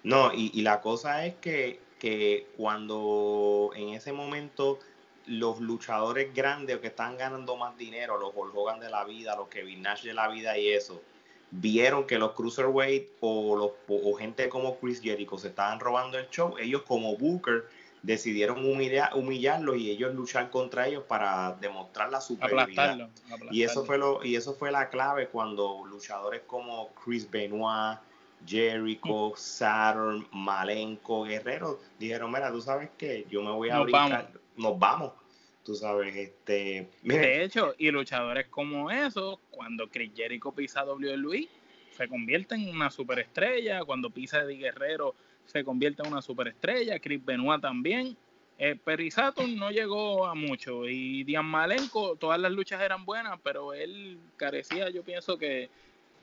No, 0.01 0.33
y, 0.33 0.51
y 0.53 0.63
la 0.63 0.81
cosa 0.81 1.25
es 1.25 1.35
que 1.35 1.79
que 2.03 2.47
cuando 2.57 3.71
en 3.77 3.93
ese 3.93 4.11
momento 4.11 4.77
los 5.25 5.61
luchadores 5.61 6.35
grandes 6.35 6.79
que 6.79 6.87
están 6.87 7.15
ganando 7.15 7.55
más 7.55 7.77
dinero, 7.77 8.17
los 8.17 8.33
Hulk 8.35 8.53
Hogan 8.53 8.81
de 8.81 8.89
la 8.89 9.05
vida, 9.05 9.37
los 9.37 9.47
Kevin 9.47 9.83
Nash 9.83 10.03
de 10.03 10.13
la 10.13 10.27
vida 10.27 10.57
y 10.57 10.67
eso, 10.67 11.01
vieron 11.59 12.05
que 12.05 12.17
los 12.17 12.31
Cruiserweight 12.31 13.09
o, 13.19 13.55
los, 13.55 13.71
o 13.87 14.13
gente 14.15 14.49
como 14.49 14.77
Chris 14.79 15.01
Jericho 15.01 15.37
se 15.37 15.49
estaban 15.49 15.79
robando 15.79 16.17
el 16.17 16.27
show, 16.29 16.55
ellos 16.57 16.81
como 16.83 17.15
Booker 17.15 17.65
decidieron 18.01 18.65
humillar, 18.65 19.15
humillarlos 19.15 19.77
y 19.77 19.89
ellos 19.91 20.13
luchar 20.13 20.49
contra 20.49 20.87
ellos 20.87 21.03
para 21.07 21.53
demostrar 21.61 22.09
la 22.09 22.21
superioridad. 22.21 23.07
Y 23.51 23.63
eso 23.63 23.85
fue 23.85 23.97
lo 23.97 24.23
y 24.23 24.35
eso 24.35 24.53
fue 24.55 24.71
la 24.71 24.89
clave 24.89 25.27
cuando 25.29 25.85
luchadores 25.85 26.41
como 26.45 26.89
Chris 27.03 27.29
Benoit 27.29 27.99
Jericho, 28.45 29.33
Saturn, 29.37 30.27
Malenko, 30.31 31.23
Guerrero, 31.23 31.79
dijeron, 31.97 32.29
mira, 32.29 32.51
tú 32.51 32.61
sabes 32.61 32.89
que 32.97 33.25
yo 33.29 33.41
me 33.41 33.51
voy 33.51 33.69
a 33.69 33.77
nos 33.77 33.91
vamos. 33.91 34.25
nos 34.57 34.79
vamos. 34.79 35.11
Tú 35.63 35.75
sabes, 35.75 36.15
este... 36.15 36.89
De 37.03 37.43
hecho, 37.43 37.73
y 37.77 37.89
luchadores 37.89 38.47
como 38.47 38.91
esos, 38.91 39.39
cuando 39.49 39.87
Chris 39.87 40.11
Jericho 40.15 40.51
pisa 40.51 40.83
WWE, 40.83 41.47
se 41.91 42.07
convierte 42.07 42.55
en 42.55 42.69
una 42.69 42.89
superestrella, 42.89 43.85
cuando 43.85 44.09
pisa 44.09 44.41
Eddie 44.41 44.57
Guerrero, 44.57 45.15
se 45.45 45.63
convierte 45.63 46.03
en 46.03 46.11
una 46.11 46.21
superestrella, 46.21 46.99
Chris 46.99 47.23
Benoit 47.23 47.61
también, 47.61 48.17
eh, 48.57 48.77
no 49.57 49.71
llegó 49.71 50.25
a 50.25 50.35
mucho. 50.35 50.87
Y 50.87 51.23
Dian 51.23 51.45
Malenko, 51.45 52.15
todas 52.15 52.39
las 52.39 52.51
luchas 52.51 52.81
eran 52.81 53.05
buenas, 53.05 53.39
pero 53.43 53.73
él 53.73 54.19
carecía, 54.37 54.89
yo 54.89 55.03
pienso 55.03 55.37
que 55.37 55.69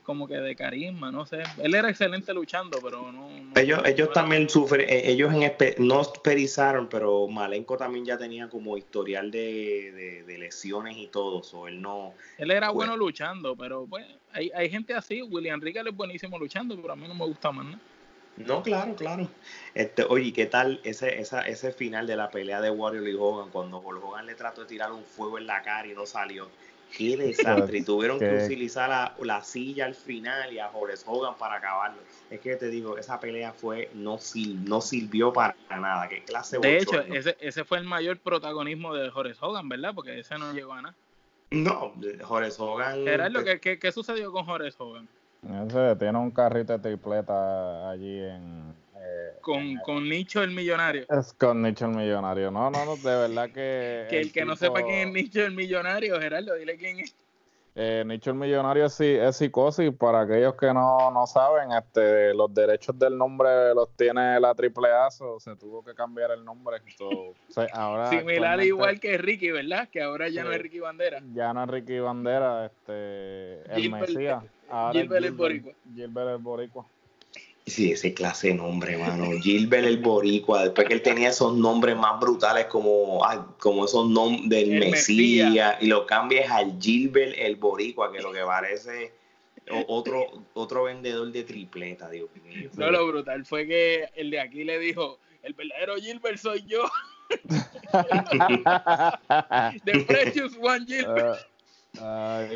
como 0.02 0.26
que 0.26 0.34
de 0.34 0.56
carisma, 0.56 1.10
no 1.10 1.26
sé. 1.26 1.42
Él 1.58 1.74
era 1.74 1.90
excelente 1.90 2.32
luchando, 2.34 2.78
pero 2.82 3.12
no. 3.12 3.28
ellos 3.54 3.80
ellos 3.84 4.12
también 4.12 4.48
sufren, 4.48 4.88
eh, 4.88 5.10
ellos 5.10 5.32
en 5.32 5.52
no 5.78 6.02
perizaron, 6.24 6.88
pero 6.88 7.28
Malenko 7.28 7.76
también 7.76 8.04
ya 8.04 8.18
tenía 8.18 8.48
como 8.48 8.76
historial 8.76 9.30
de, 9.30 10.24
lesiones 10.38 10.96
y 10.96 11.06
todo, 11.08 11.42
so 11.42 11.68
él 11.68 11.80
no. 11.80 12.14
Él 12.38 12.50
era 12.50 12.70
bueno 12.70 12.96
luchando, 12.96 13.54
pero 13.56 13.86
pues 13.88 14.06
hay, 14.32 14.50
hay 14.54 14.70
gente 14.70 14.94
así, 14.94 15.22
William 15.22 15.60
Rica 15.60 15.82
es 15.86 15.94
buenísimo 15.94 16.38
luchando, 16.38 16.80
pero 16.80 16.94
a 16.94 16.96
mí 16.96 17.06
no 17.06 17.14
me 17.14 17.26
gusta 17.26 17.52
más, 17.52 17.66
¿no? 17.66 17.78
No, 18.46 18.62
claro, 18.62 18.94
claro. 18.94 19.28
Este, 19.74 20.04
oye, 20.04 20.32
¿qué 20.32 20.46
tal 20.46 20.80
ese, 20.82 21.20
esa, 21.20 21.42
ese 21.42 21.72
final 21.72 22.06
de 22.06 22.16
la 22.16 22.30
pelea 22.30 22.60
de 22.60 22.70
Warrior 22.70 23.06
y 23.06 23.14
Hogan 23.14 23.50
cuando 23.50 23.78
Hogan 23.78 24.26
le 24.26 24.34
trató 24.34 24.62
de 24.62 24.66
tirar 24.66 24.92
un 24.92 25.04
fuego 25.04 25.38
en 25.38 25.46
la 25.46 25.62
cara 25.62 25.86
y 25.86 25.94
no 25.94 26.06
salió? 26.06 26.48
Qué 26.96 27.16
desastre. 27.16 27.78
Y 27.78 27.82
tuvieron 27.82 28.18
que, 28.18 28.44
utilizar 28.44 28.88
la, 28.88 29.14
la, 29.22 29.42
silla 29.42 29.86
al 29.86 29.94
final 29.94 30.52
y 30.52 30.58
a 30.58 30.70
Horace 30.70 31.04
Hogan 31.06 31.34
para 31.38 31.56
acabarlo. 31.56 32.00
Es 32.30 32.40
que 32.40 32.56
te 32.56 32.68
digo, 32.68 32.98
esa 32.98 33.20
pelea 33.20 33.52
fue 33.52 33.90
no, 33.94 34.18
no 34.64 34.80
sirvió 34.80 35.32
para 35.32 35.56
nada. 35.70 36.08
¿Qué 36.08 36.22
clase 36.24 36.58
de 36.58 36.78
hecho, 36.78 37.00
ese, 37.00 37.36
ese 37.40 37.64
fue 37.64 37.78
el 37.78 37.84
mayor 37.84 38.18
protagonismo 38.18 38.94
de 38.94 39.08
Horace 39.08 39.38
Hogan, 39.40 39.68
¿verdad? 39.68 39.92
Porque 39.94 40.18
ese 40.18 40.38
no 40.38 40.52
llegó 40.52 40.72
a 40.72 40.82
nada. 40.82 40.94
No, 41.50 41.94
Horace 42.28 42.62
Hogan. 42.62 43.04
Gerardo, 43.04 43.44
¿qué, 43.44 43.60
qué, 43.60 43.78
qué 43.78 43.92
sucedió 43.92 44.30
con 44.32 44.48
Horace 44.48 44.76
Hogan? 44.78 45.08
Ese 45.66 45.96
tiene 45.96 46.18
un 46.18 46.30
carrito 46.30 46.74
de 46.74 46.78
tripleta 46.78 47.90
allí 47.90 48.20
en, 48.20 48.69
con, 49.40 49.76
con 49.84 50.08
Nicho 50.08 50.42
el 50.42 50.50
millonario. 50.50 51.06
Es 51.08 51.32
con 51.34 51.62
Nicho 51.62 51.86
el 51.86 51.92
millonario. 51.92 52.50
No, 52.50 52.70
no, 52.70 52.84
no, 52.84 52.96
de 52.96 53.16
verdad 53.16 53.50
que. 53.50 54.06
que 54.10 54.20
el, 54.20 54.32
que 54.32 54.44
no 54.44 54.56
sepa 54.56 54.82
quién 54.82 55.08
es 55.08 55.14
Nicho 55.14 55.44
el 55.44 55.52
millonario, 55.52 56.20
Gerardo, 56.20 56.54
dile 56.56 56.76
quién 56.76 57.00
es. 57.00 57.14
Eh, 57.76 58.02
Nicho 58.04 58.30
el 58.30 58.36
Millonario 58.36 58.84
es, 58.86 59.00
es, 59.00 59.36
psicosis. 59.36 59.94
Para 59.94 60.22
aquellos 60.22 60.54
que 60.56 60.66
no, 60.74 61.10
no 61.12 61.26
saben, 61.26 61.70
este, 61.72 62.34
los 62.34 62.52
derechos 62.52 62.98
del 62.98 63.16
nombre 63.16 63.74
los 63.74 63.88
tiene 63.96 64.40
la 64.40 64.50
AAA, 64.50 65.10
so, 65.10 65.38
se 65.38 65.54
tuvo 65.56 65.84
que 65.84 65.94
cambiar 65.94 66.32
el 66.32 66.44
nombre. 66.44 66.78
ahora 67.72 68.06
Similar 68.10 68.62
igual 68.62 68.98
que 68.98 69.16
Ricky, 69.18 69.50
¿verdad? 69.50 69.88
Que 69.88 70.02
ahora 70.02 70.28
ya 70.28 70.42
no 70.42 70.52
es 70.52 70.60
Ricky 70.60 70.80
Bandera. 70.80 71.22
Ya 71.32 71.54
no 71.54 71.62
es 71.64 71.70
Ricky 71.70 72.00
Bandera, 72.00 72.66
este, 72.66 73.62
el 73.72 73.90
Mesías. 73.90 74.42
Gilbert 74.92 75.24
el 75.24 75.32
Boricua. 75.32 75.72
Gilbert 75.94 76.28
el 76.30 76.38
Boricua. 76.38 76.86
Sí, 77.70 77.92
ese 77.92 78.12
clase 78.12 78.48
de 78.48 78.54
nombre, 78.54 78.98
mano. 78.98 79.30
Gilbert 79.40 79.86
el 79.86 79.98
Boricua, 79.98 80.64
después 80.64 80.88
que 80.88 80.94
él 80.94 81.02
tenía 81.02 81.28
esos 81.28 81.56
nombres 81.56 81.96
más 81.96 82.20
brutales 82.20 82.66
como, 82.66 83.22
como 83.58 83.84
esos 83.84 84.10
nombres 84.10 84.48
del 84.48 84.90
Mesías, 84.90 85.76
y 85.80 85.86
lo 85.86 86.06
cambias 86.06 86.50
al 86.50 86.76
Gilbert 86.80 87.34
el 87.38 87.56
Boricua, 87.56 88.12
que 88.12 88.20
lo 88.20 88.32
que 88.32 88.40
parece 88.40 89.12
otro, 89.86 90.26
otro 90.54 90.84
vendedor 90.84 91.30
de 91.30 91.44
tripleta, 91.44 92.10
Dios 92.10 92.28
mío. 92.44 92.70
No, 92.76 92.90
lo 92.90 93.06
brutal 93.06 93.46
fue 93.46 93.66
que 93.66 94.08
el 94.16 94.30
de 94.30 94.40
aquí 94.40 94.64
le 94.64 94.78
dijo, 94.78 95.20
el 95.42 95.54
verdadero 95.54 95.96
Gilbert 95.96 96.38
soy 96.38 96.64
yo. 96.66 96.84
The 99.84 100.04
Precious 100.06 100.56
One 100.60 100.84
Gilbert. 100.86 101.46
Ah, 101.98 102.46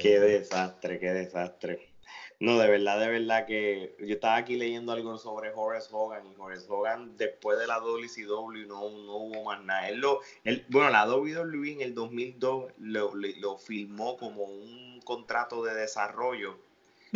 qué 0.00 0.20
desastre, 0.20 0.98
qué 0.98 1.12
desastre. 1.12 1.93
No, 2.40 2.58
de 2.58 2.68
verdad, 2.68 2.98
de 2.98 3.08
verdad 3.08 3.46
que 3.46 3.94
yo 4.00 4.14
estaba 4.14 4.36
aquí 4.36 4.56
leyendo 4.56 4.92
algo 4.92 5.16
sobre 5.18 5.52
Horace 5.54 5.88
Hogan 5.92 6.26
y 6.26 6.34
Horace 6.36 6.66
Hogan 6.68 7.16
después 7.16 7.58
de 7.58 7.66
la 7.66 7.78
WCW 7.78 8.66
no, 8.66 8.90
no 8.90 9.16
hubo 9.16 9.44
más 9.44 9.62
nada. 9.62 9.88
Él 9.88 10.00
lo, 10.00 10.20
él, 10.42 10.64
bueno, 10.68 10.90
la 10.90 11.06
WWE 11.06 11.72
en 11.72 11.80
el 11.80 11.94
2002 11.94 12.72
lo, 12.78 13.12
lo, 13.14 13.58
filmó 13.58 14.16
como 14.16 14.44
un 14.44 15.00
contrato 15.04 15.62
de 15.64 15.74
desarrollo 15.74 16.58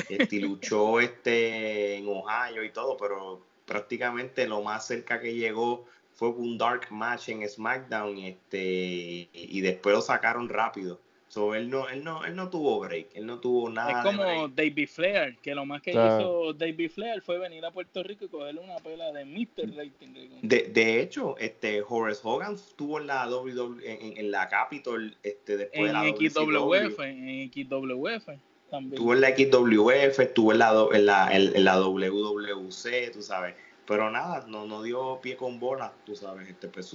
este, 0.09 0.37
y 0.37 0.39
luchó 0.41 1.01
este, 1.01 1.97
en 1.97 2.09
Ohio 2.09 2.63
y 2.63 2.71
todo, 2.71 2.97
pero 2.97 3.43
prácticamente 3.67 4.47
lo 4.47 4.63
más 4.63 4.87
cerca 4.87 5.21
que 5.21 5.35
llegó 5.35 5.85
fue 6.15 6.29
un 6.31 6.59
dark 6.59 6.91
match 6.91 7.29
en 7.29 7.49
SmackDown 7.49 8.19
este, 8.19 9.29
y 9.33 9.61
después 9.61 9.95
lo 9.95 10.01
sacaron 10.01 10.49
rápido. 10.49 11.01
So, 11.29 11.55
él 11.55 11.69
no, 11.69 11.89
él 11.91 12.03
no, 12.03 12.25
él 12.25 12.35
no 12.35 12.49
tuvo 12.49 12.81
break, 12.81 13.09
él 13.15 13.27
no 13.27 13.39
tuvo 13.39 13.69
nada. 13.69 14.01
Es 14.01 14.17
como 14.17 14.49
David 14.49 14.89
Flair, 14.89 15.37
que 15.43 15.55
lo 15.55 15.67
más 15.67 15.83
que 15.83 15.91
hizo 15.91 16.55
David 16.55 16.91
Flair 16.91 17.21
fue 17.21 17.39
venir 17.39 17.65
a 17.67 17.71
Puerto 17.71 18.03
Rico 18.03 18.25
y 18.25 18.29
cogerle 18.29 18.63
una 18.63 18.77
pela 18.77 19.13
de 19.13 19.27
Mr. 19.27 19.77
Rating. 19.77 20.41
De, 20.41 20.63
de 20.63 21.01
hecho, 21.03 21.37
este 21.39 21.83
Horace 21.87 22.21
Hogan 22.25 22.55
estuvo 22.55 22.99
en 22.99 23.09
la 23.09 23.29
WWE, 23.29 23.83
en, 23.85 24.17
en, 24.17 24.31
la 24.31 24.49
Capitol 24.49 25.15
este, 25.23 25.59
después 25.59 25.87
de 25.87 25.93
la 25.93 26.05
XWF, 26.05 27.01
en 27.01 27.53
XWF 27.53 28.29
también. 28.71 28.95
Estuvo 28.95 29.13
en 29.13 29.21
la 29.21 29.37
XWF, 29.37 30.21
estuvo 30.21 30.53
en 30.53 30.59
la, 30.59 30.89
en 30.93 31.07
la, 31.07 31.37
en 31.37 31.65
la 31.65 31.79
WWC, 31.79 33.13
tú 33.13 33.21
sabes 33.21 33.55
pero 33.89 34.11
nada, 34.11 34.45
no, 34.47 34.67
no 34.67 34.83
dio 34.83 35.19
pie 35.23 35.35
con 35.39 35.59
bola, 35.59 35.91
tú 36.05 36.15
sabes, 36.15 36.47
este 36.47 36.69
pues 36.69 36.95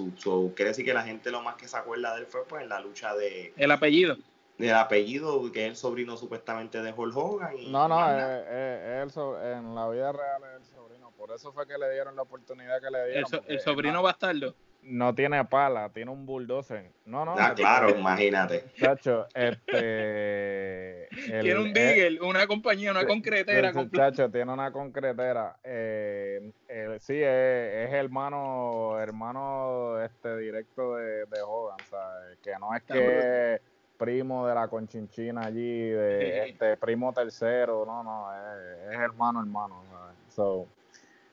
quiere 0.55 0.69
decir 0.69 0.85
que 0.85 0.93
la 0.93 1.01
gente 1.01 1.31
lo 1.31 1.41
más 1.41 1.55
que 1.55 1.67
se 1.67 1.75
acuerda 1.75 2.13
de 2.13 2.21
él 2.21 2.27
fue 2.27 2.45
pues 2.45 2.61
en 2.61 2.69
la 2.69 2.79
lucha 2.79 3.15
de 3.15 3.51
el 3.57 3.71
apellido. 3.71 4.15
El 4.59 4.75
apellido, 4.75 5.51
que 5.51 5.63
es 5.63 5.69
el 5.71 5.75
sobrino 5.75 6.15
supuestamente 6.15 6.83
de 6.83 6.93
Hulk 6.93 7.17
Hogan. 7.17 7.71
no, 7.71 7.87
no, 7.87 7.99
es, 8.07 9.17
en 9.17 9.73
la 9.73 9.89
vida 9.89 10.11
real 10.11 10.43
es 10.43 10.61
el 10.61 10.75
sobrino. 10.75 11.09
Por 11.17 11.31
eso 11.31 11.51
fue 11.51 11.65
que 11.65 11.79
le 11.79 11.91
dieron 11.91 12.15
la 12.15 12.21
oportunidad 12.21 12.79
que 12.79 12.91
le 12.91 13.05
dieron. 13.07 13.43
El, 13.47 13.59
sobrino 13.59 14.03
bastardo 14.03 14.53
no 14.83 15.15
tiene 15.15 15.43
pala, 15.45 15.89
tiene 15.89 16.11
un 16.11 16.27
bulldozer. 16.27 16.91
No, 17.05 17.25
no. 17.25 17.33
Ah, 17.37 17.55
claro, 17.55 17.89
imagínate. 17.89 18.65
Chacho, 18.77 19.25
este. 19.33 21.02
Tiene 21.15 21.59
un 21.59 21.73
digger, 21.73 22.21
una 22.21 22.47
compañía, 22.47 22.91
una 22.91 23.05
concretera. 23.05 23.73
Chacho, 23.91 24.29
tiene 24.29 24.51
una 24.51 24.71
concretera. 24.71 25.57
Eh, 25.63 26.51
sí, 26.99 27.15
es, 27.15 27.93
hermano, 27.93 28.99
hermano 28.99 30.01
este 30.03 30.37
directo 30.37 30.95
de, 30.95 31.25
de 31.25 31.41
Hogan, 31.45 31.77
¿sabes? 31.89 32.37
Que 32.41 32.51
no 32.59 32.75
es 32.75 32.83
que 32.83 33.61
primo 33.97 34.47
de 34.47 34.55
la 34.55 34.67
conchinchina 34.67 35.45
allí, 35.45 35.89
de 35.89 36.49
este 36.49 36.77
primo 36.77 37.13
tercero, 37.13 37.85
no, 37.85 38.03
no, 38.03 38.27
es, 38.33 38.99
hermano, 38.99 39.39
hermano. 39.39 39.83
¿sabes? 39.89 40.17
So, 40.35 40.67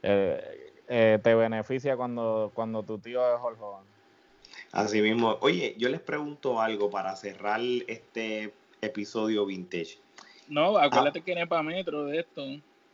eh, 0.02 0.72
eh, 0.88 1.18
te 1.22 1.34
beneficia 1.34 1.96
cuando, 1.96 2.50
cuando 2.54 2.82
tu 2.82 2.98
tío 2.98 3.20
es 3.34 3.42
Hulk 3.42 3.60
Hogan. 3.60 3.84
Así 4.72 5.00
mismo. 5.00 5.36
Oye, 5.40 5.74
yo 5.78 5.88
les 5.88 6.00
pregunto 6.00 6.60
algo 6.60 6.90
para 6.90 7.16
cerrar 7.16 7.60
este 7.88 8.52
episodio 8.80 9.46
vintage. 9.46 9.98
No, 10.48 10.76
acuérdate 10.76 11.20
ah, 11.20 11.22
que 11.24 11.34
Nepa 11.34 11.62
Metro 11.62 12.06
de 12.06 12.20
esto. 12.20 12.44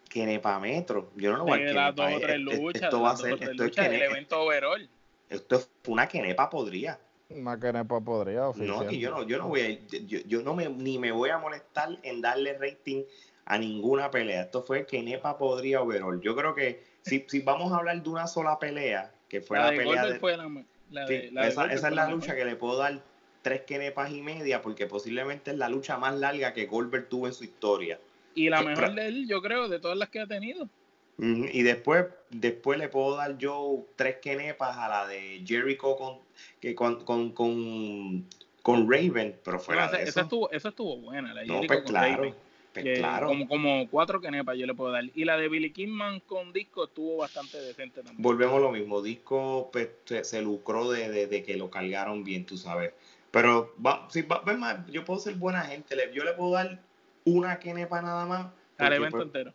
Que 0.09 0.27
Nepa 0.27 0.59
Metro. 0.61 1.11
Yo 1.17 1.33
no 1.33 1.39
lo 1.39 1.45
voy 1.45 1.63
a 1.63 1.95
tres 1.95 2.39
luchas. 2.39 2.83
Esto 2.83 3.01
va 3.01 3.11
a 3.13 3.17
ser 3.17 3.43
esto 3.43 3.65
es 3.65 3.79
el 3.79 4.03
evento 4.03 4.41
overall. 4.41 4.89
Esto 5.29 5.57
es 5.57 5.71
una 5.87 6.07
Kenepa 6.07 6.49
podría. 6.49 6.99
Una 7.29 7.59
Kenepa 7.59 8.01
podría, 8.01 8.43
No, 8.57 8.87
que 8.87 8.99
yo 8.99 9.11
no, 9.11 9.25
yo 9.25 9.39
no 9.39 9.49
voy 9.49 9.61
a, 9.61 9.97
yo, 10.07 10.21
yo 10.27 10.43
no 10.43 10.55
me, 10.55 10.69
ni 10.69 10.99
me 10.99 11.11
voy 11.11 11.31
a 11.31 11.39
molestar 11.39 11.99
en 12.03 12.21
darle 12.21 12.57
rating 12.57 13.03
a 13.47 13.59
ninguna 13.59 14.11
pelea. 14.11 14.43
Esto 14.43 14.63
fue 14.63 14.87
Kenepa 14.87 15.37
podría 15.37 15.83
overall. 15.83 16.21
Yo 16.21 16.37
creo 16.37 16.55
que 16.55 16.85
si, 17.03 17.25
si 17.29 17.41
vamos 17.41 17.73
a 17.73 17.79
hablar 17.79 18.01
de 18.03 18.09
una 18.09 18.27
sola 18.27 18.59
pelea, 18.59 19.13
que 19.29 19.41
fue 19.41 19.59
la, 19.59 19.71
pelea 19.71 20.07
de, 20.07 21.33
esa, 21.49 21.67
es 21.67 21.83
la 21.83 22.09
lucha 22.09 22.37
que 22.37 22.45
le 22.45 22.55
puedo 22.55 22.79
dar 22.79 23.03
tres 23.47 23.61
kenepas 23.61 24.11
y 24.11 24.23
media, 24.23 24.61
porque 24.61 24.89
posiblemente 24.89 25.53
es 25.53 25.57
la 25.57 25.69
lucha 25.69 25.97
más 25.99 26.19
larga 26.19 26.53
que 26.53 26.67
Goldberg 26.67 27.09
tuvo 27.09 27.29
en 27.29 27.33
su 27.33 27.45
historia. 27.45 28.01
Y 28.35 28.51
la 28.51 28.61
mejor 28.61 28.93
de 28.93 29.07
él, 29.07 29.29
yo 29.29 29.41
creo, 29.41 29.69
de 29.69 29.79
todas 29.79 29.97
las 29.97 30.09
que 30.09 30.19
ha 30.19 30.27
tenido. 30.27 30.69
Y 31.17 31.63
después, 31.63 32.07
después 32.31 32.77
le 32.77 32.89
puedo 32.89 33.17
dar 33.17 33.39
yo 33.39 33.87
tres 33.95 34.17
kenepas 34.17 34.77
a 34.77 34.89
la 34.89 35.07
de 35.07 35.45
Jericho 35.47 35.95
con, 35.97 36.19
que 36.59 36.75
con, 36.75 37.05
con, 37.05 37.31
con, 37.31 38.27
Raven, 38.65 39.37
pero 39.45 39.61
fuera 39.61 39.93
de 39.93 40.03
esa, 40.03 40.23
estuvo, 40.23 40.51
esa 40.51 40.71
estuvo 40.71 40.97
buena, 40.97 41.33
la 41.33 41.45
no, 41.45 41.61
pues 41.69 41.83
claro. 41.83 42.35
Pues 42.73 42.99
claro. 42.99 43.29
Como, 43.29 43.47
como 43.47 43.89
cuatro 43.89 44.21
kenepas 44.21 44.59
yo 44.59 44.67
le 44.67 44.75
puedo 44.75 44.91
dar. 44.91 45.05
Y 45.15 45.25
la 45.25 45.37
de 45.37 45.49
Billy 45.49 45.71
Kidman 45.71 46.19
con 46.19 46.53
disco 46.53 46.87
estuvo 46.87 47.19
bastante 47.19 47.61
decente 47.61 48.03
también. 48.03 48.21
Volvemos 48.21 48.57
a 48.57 48.61
lo 48.61 48.73
mismo. 48.73 49.03
Disco 49.03 49.71
pues, 49.73 49.91
se, 50.05 50.43
lucró 50.43 50.91
de, 50.91 51.29
de, 51.29 51.43
que 51.45 51.57
lo 51.57 51.71
cargaron 51.71 52.25
bien, 52.25 52.45
tú 52.45 52.59
sabes. 52.59 52.93
Pero 53.37 53.75
va, 53.85 54.09
si 54.11 54.23
va, 54.23 54.41
más, 54.57 54.87
yo 54.87 55.05
puedo 55.05 55.21
ser 55.21 55.35
buena 55.35 55.61
gente. 55.61 55.95
Yo 56.15 56.25
le 56.25 56.33
puedo 56.33 56.53
dar 56.53 56.81
una 57.27 57.59
kenepa 57.59 58.01
nada 58.01 58.25
más. 58.25 58.47
Al 58.79 58.95
evento 58.95 59.19
pues, 59.19 59.27
entero. 59.27 59.53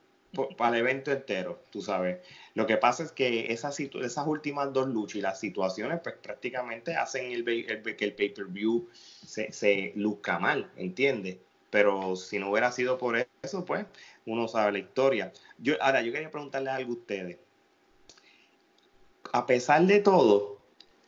para 0.56 0.76
el 0.76 0.82
evento 0.82 1.12
entero, 1.12 1.64
tú 1.72 1.82
sabes. 1.82 2.20
Lo 2.54 2.68
que 2.68 2.78
pasa 2.78 3.02
es 3.02 3.12
que 3.12 3.52
esas, 3.52 3.80
esas 3.80 4.28
últimas 4.28 4.72
dos 4.72 4.88
luchas 4.88 5.16
y 5.16 5.22
las 5.22 5.40
situaciones, 5.40 6.00
pues 6.04 6.14
prácticamente 6.22 6.96
hacen 6.96 7.32
el, 7.32 7.50
el 7.50 7.96
que 7.96 8.06
el 8.06 8.14
pay-per-view 8.14 8.88
se, 8.94 9.52
se 9.52 9.94
luzca 9.96 10.38
mal, 10.38 10.70
¿entiendes? 10.76 11.38
pero 11.72 12.16
si 12.18 12.38
no 12.38 12.52
hubiera 12.52 12.72
sido 12.72 13.00
por 13.00 13.26
eso, 13.42 13.66
pues 13.66 13.88
uno 14.28 14.48
sabe 14.48 14.74
la 14.74 14.80
historia. 14.80 15.34
Yo, 15.58 15.74
ahora, 15.82 16.04
yo 16.04 16.12
quería 16.12 16.30
preguntarle 16.30 16.70
algo 16.70 16.92
a 16.92 16.96
ustedes. 16.98 17.38
A 19.32 19.48
pesar 19.48 19.88
de 19.88 20.02
todo, 20.02 20.60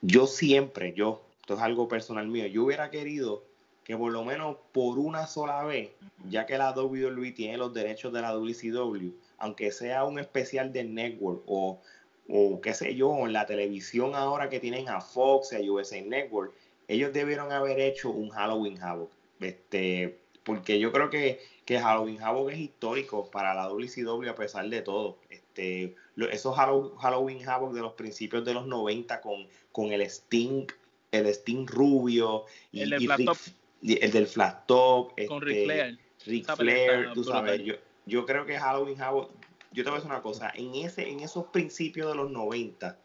yo 0.01 0.25
siempre, 0.25 0.93
yo, 0.93 1.22
esto 1.43 1.55
es 1.55 1.59
algo 1.59 1.89
personal 1.89 2.25
mío, 2.29 2.47
yo 2.47 2.63
hubiera 2.63 2.89
querido 2.89 3.43
que 3.83 3.97
por 3.97 4.13
lo 4.13 4.23
menos 4.23 4.55
por 4.71 4.97
una 4.97 5.27
sola 5.27 5.65
vez, 5.65 5.89
ya 6.29 6.45
que 6.45 6.57
la 6.57 6.71
WWE 6.71 7.33
tiene 7.33 7.57
los 7.57 7.73
derechos 7.73 8.13
de 8.13 8.21
la 8.21 8.31
WCW, 8.31 9.11
aunque 9.39 9.73
sea 9.73 10.05
un 10.05 10.19
especial 10.19 10.71
de 10.71 10.85
network 10.85 11.43
o, 11.45 11.81
o 12.29 12.61
qué 12.61 12.73
sé 12.73 12.95
yo, 12.95 13.25
en 13.25 13.33
la 13.33 13.45
televisión 13.45 14.15
ahora 14.15 14.47
que 14.47 14.61
tienen 14.61 14.87
a 14.87 15.01
Fox 15.01 15.51
y 15.51 15.57
a 15.57 15.69
USA 15.69 16.01
Network, 16.01 16.53
ellos 16.87 17.11
debieron 17.11 17.51
haber 17.51 17.77
hecho 17.81 18.09
un 18.09 18.29
Halloween 18.29 18.81
Havoc. 18.81 19.11
Este, 19.41 20.17
porque 20.45 20.79
yo 20.79 20.93
creo 20.93 21.09
que, 21.09 21.41
que 21.65 21.77
Halloween 21.77 22.21
Havoc 22.21 22.51
es 22.51 22.59
histórico 22.59 23.29
para 23.29 23.53
la 23.53 23.67
WCW 23.67 24.29
a 24.29 24.35
pesar 24.35 24.69
de 24.69 24.81
todo. 24.81 25.17
Este, 25.29 25.93
esos 26.31 26.55
Halloween 26.55 27.49
Havoc 27.49 27.73
de 27.73 27.81
los 27.81 27.93
principios 27.95 28.45
de 28.45 28.53
los 28.53 28.65
90 28.65 29.19
con, 29.19 29.45
con 29.73 29.91
el 29.91 30.03
Sting, 30.03 30.67
el 31.13 31.27
Sting 31.27 31.67
rubio 31.67 32.45
y 32.71 32.81
el 32.81 32.89
del 32.89 33.05
flat 33.05 33.25
top. 33.25 33.37
El 33.81 34.11
del 34.11 34.27
flat 34.27 34.65
top 34.65 35.13
con 35.27 35.41
Ric 35.41 35.65
Flair. 35.65 35.99
Ric 36.25 36.55
Flair, 36.55 37.13
tú 37.13 37.23
sabes, 37.23 37.61
yo, 37.63 37.75
yo 38.05 38.25
creo 38.25 38.45
que 38.45 38.57
Halloween 38.57 38.99
Havoc, 39.01 39.31
yo 39.71 39.83
te 39.83 39.89
voy 39.89 39.97
a 39.97 39.99
decir 39.99 40.11
una 40.11 40.21
cosa, 40.21 40.51
en, 40.55 40.73
ese, 40.75 41.09
en 41.09 41.19
esos 41.19 41.45
principios 41.47 42.09
de 42.09 42.15
los 42.15 42.31
90 42.31 42.97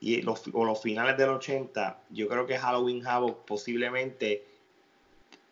y 0.00 0.22
los, 0.22 0.44
o 0.52 0.64
los 0.64 0.80
finales 0.80 1.16
del 1.16 1.30
80, 1.30 2.02
yo 2.10 2.28
creo 2.28 2.46
que 2.46 2.58
Halloween 2.58 3.06
Havoc 3.06 3.44
posiblemente 3.44 4.44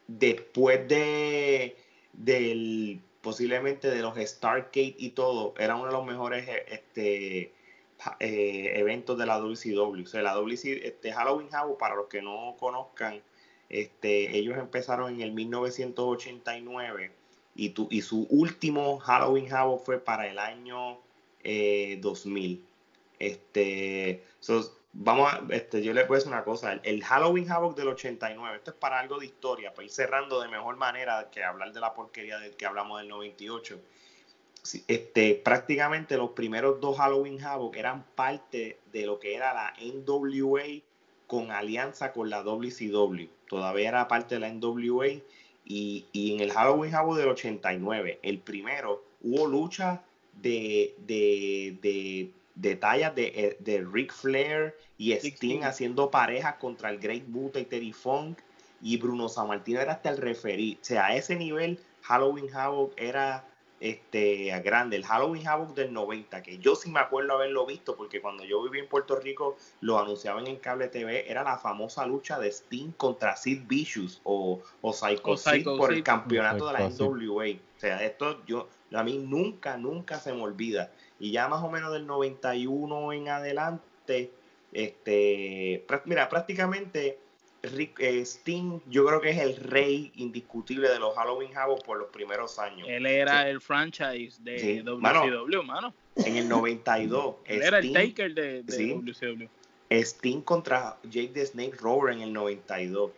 después 0.07 0.87
de 0.89 1.77
del 2.13 3.01
posiblemente 3.21 3.91
de 3.91 4.03
los 4.03 4.17
Stargate 4.17 4.95
y 4.99 5.11
todo, 5.11 5.55
era 5.59 5.75
uno 5.75 5.87
de 5.87 5.93
los 5.93 6.07
mejores 6.07 6.49
este, 6.69 7.53
eh, 8.21 8.73
eventos 8.77 9.19
de 9.19 9.27
la 9.27 9.39
WCW. 9.39 10.03
O 10.03 10.07
sea, 10.07 10.23
la 10.23 10.35
este 10.63 11.13
Halloween 11.13 11.49
Havoc, 11.53 11.79
para 11.79 11.95
los 11.95 12.07
que 12.07 12.23
no 12.23 12.57
conozcan, 12.59 13.23
este, 13.69 14.37
ellos 14.37 14.57
empezaron 14.59 15.15
en 15.15 15.21
el 15.23 15.33
1989 15.33 17.13
y, 17.55 17.71
tu, 17.71 17.89
y 17.91 18.03
su 18.03 18.27
último 18.31 18.99
Halloween 18.99 19.53
Havoc 19.53 19.85
fue 19.85 19.99
para 19.99 20.29
el 20.29 20.39
año 20.39 20.99
2000. 21.43 22.65
Este, 23.19 24.25
vamos 24.99 25.33
a, 25.33 25.43
este, 25.51 25.83
yo 25.83 25.93
les 25.93 26.07
voy 26.09 26.17
a 26.17 26.19
decir 26.19 26.33
una 26.33 26.45
cosa, 26.45 26.73
el, 26.83 27.05
Halloween 27.05 27.51
Havoc 27.51 27.77
del 27.77 27.89
89, 27.89 28.57
esto 28.57 28.71
es 28.71 28.77
para 28.77 28.99
algo 28.99 29.19
de 29.19 29.27
historia, 29.27 29.75
para 29.75 29.85
ir 29.85 29.91
cerrando 29.91 30.41
de 30.41 30.49
mejor 30.49 30.77
manera 30.77 31.29
que 31.31 31.45
hablar 31.45 31.73
de 31.73 31.81
la 31.81 31.95
porquería 31.95 32.39
del 32.39 32.57
que 32.57 32.67
hablamos 32.67 33.01
del 33.01 33.09
98. 33.09 33.81
Este, 34.89 35.35
prácticamente 35.35 36.17
los 36.17 36.31
primeros 36.31 36.81
dos 36.81 36.97
Halloween 36.99 37.43
Havoc 37.43 37.77
eran 37.77 38.05
parte 38.15 38.79
de 38.93 39.07
lo 39.07 39.19
que 39.19 39.35
era 39.35 39.55
la 39.55 39.75
NWA 39.81 40.83
con 41.27 41.51
alianza 41.51 42.13
con 42.13 42.31
la 42.31 42.43
WCW. 42.43 43.27
Todavía 43.49 43.89
era 43.89 44.09
parte 44.09 44.37
de 44.37 44.41
la 44.41 44.53
NWA 44.53 45.09
y, 45.65 46.07
y 46.13 46.35
en 46.35 46.41
el 46.41 46.53
Halloween 46.53 46.95
Havoc 46.95 47.17
del 47.17 47.29
89, 47.29 48.21
el 48.23 48.39
primero, 48.39 49.03
hubo 49.23 49.47
lucha 49.47 50.03
de, 50.41 50.95
de, 51.07 51.79
de 51.83 52.31
detalles 52.55 53.15
de, 53.15 53.27
eh, 53.35 53.57
de 53.61 53.85
Ric 53.85 54.13
Flair 54.13 54.75
y 54.99 55.13
Sting 55.13 55.63
haciendo 55.63 56.11
pareja 56.11 56.59
contra 56.59 56.91
el 56.91 56.99
Great 56.99 57.27
Muta 57.27 57.61
y 57.61 57.65
Terry 57.65 57.93
Funk 57.93 58.39
y 58.83 58.97
Bruno 58.97 59.29
Sammartino 59.29 59.81
era 59.81 59.93
hasta 59.93 60.11
el 60.11 60.19
referí. 60.19 60.79
O 60.81 60.85
sea, 60.85 61.07
a 61.07 61.17
ese 61.17 61.37
nivel 61.37 61.81
Halloween 62.03 62.49
Havoc 62.55 62.93
era 62.97 63.45
este 63.81 64.59
grande, 64.61 64.97
el 64.97 65.05
Halloween 65.05 65.47
Havoc 65.47 65.75
del 65.75 65.93
90, 65.93 66.43
que 66.43 66.59
yo 66.59 66.75
sí 66.77 66.91
me 66.91 67.01
acuerdo 67.01 67.35
haberlo 67.35 67.67
visto 67.67 67.97
porque 67.97 68.21
cuando 68.21 68.45
yo 68.45 68.63
viví 68.63 68.79
en 68.79 68.89
Puerto 68.89 69.17
Rico 69.17 69.57
lo 69.81 69.99
anunciaban 69.99 70.47
en 70.47 70.57
cable 70.57 70.89
TV, 70.89 71.31
era 71.31 71.43
la 71.43 71.59
famosa 71.59 72.07
lucha 72.07 72.39
de 72.39 72.51
Sting 72.51 72.93
contra 72.93 73.37
Sid 73.37 73.63
Vicious 73.67 74.21
o, 74.25 74.61
o 74.81 74.93
Psycho, 74.93 75.37
Sid 75.37 75.65
por 75.65 75.93
el 75.93 76.03
campeonato 76.03 76.67
de 76.67 76.73
la 76.73 76.89
NWA. 76.89 77.47
O 77.77 77.81
sea, 77.81 78.03
esto 78.03 78.45
yo 78.47 78.69
a 78.93 79.03
mí 79.03 79.19
nunca, 79.19 79.77
nunca 79.77 80.19
se 80.19 80.33
me 80.33 80.43
olvida. 80.43 80.91
Y 81.19 81.33
ya 81.33 81.49
más 81.49 81.63
o 81.63 81.71
menos 81.71 81.93
del 81.93 82.07
91 82.07 83.13
en 83.13 83.29
adelante, 83.29 84.33
este, 84.73 85.85
mira, 86.05 86.29
prácticamente 86.29 87.19
Rick, 87.67 88.01
eh, 88.01 88.21
Sting 88.25 88.81
yo 88.87 89.05
creo 89.07 89.21
que 89.21 89.31
es 89.31 89.39
el 89.39 89.57
rey 89.57 90.13
indiscutible 90.17 90.89
de 90.89 90.99
los 90.99 91.15
Halloween 91.15 91.57
Havoc 91.57 91.85
por 91.85 91.99
los 91.99 92.09
primeros 92.09 92.59
años. 92.59 92.89
Él 92.89 93.07
era 93.07 93.49
el 93.49 93.61
franchise 93.61 94.39
de 94.41 94.83
WCW, 94.83 95.63
mano, 95.63 95.95
En 96.17 96.37
el 96.37 96.49
92. 96.49 97.37
Él 97.45 97.63
era 97.63 97.79
el 97.79 97.93
Taker 97.93 98.35
de, 98.35 98.63
WCW. 98.63 99.49
Sting 99.91 100.41
contra 100.43 100.99
Jake 101.05 101.33
the 101.35 101.47
Snake 101.47 101.77
Rover 101.81 102.13
en 102.13 102.23
el 102.23 102.33
92. 102.33 103.11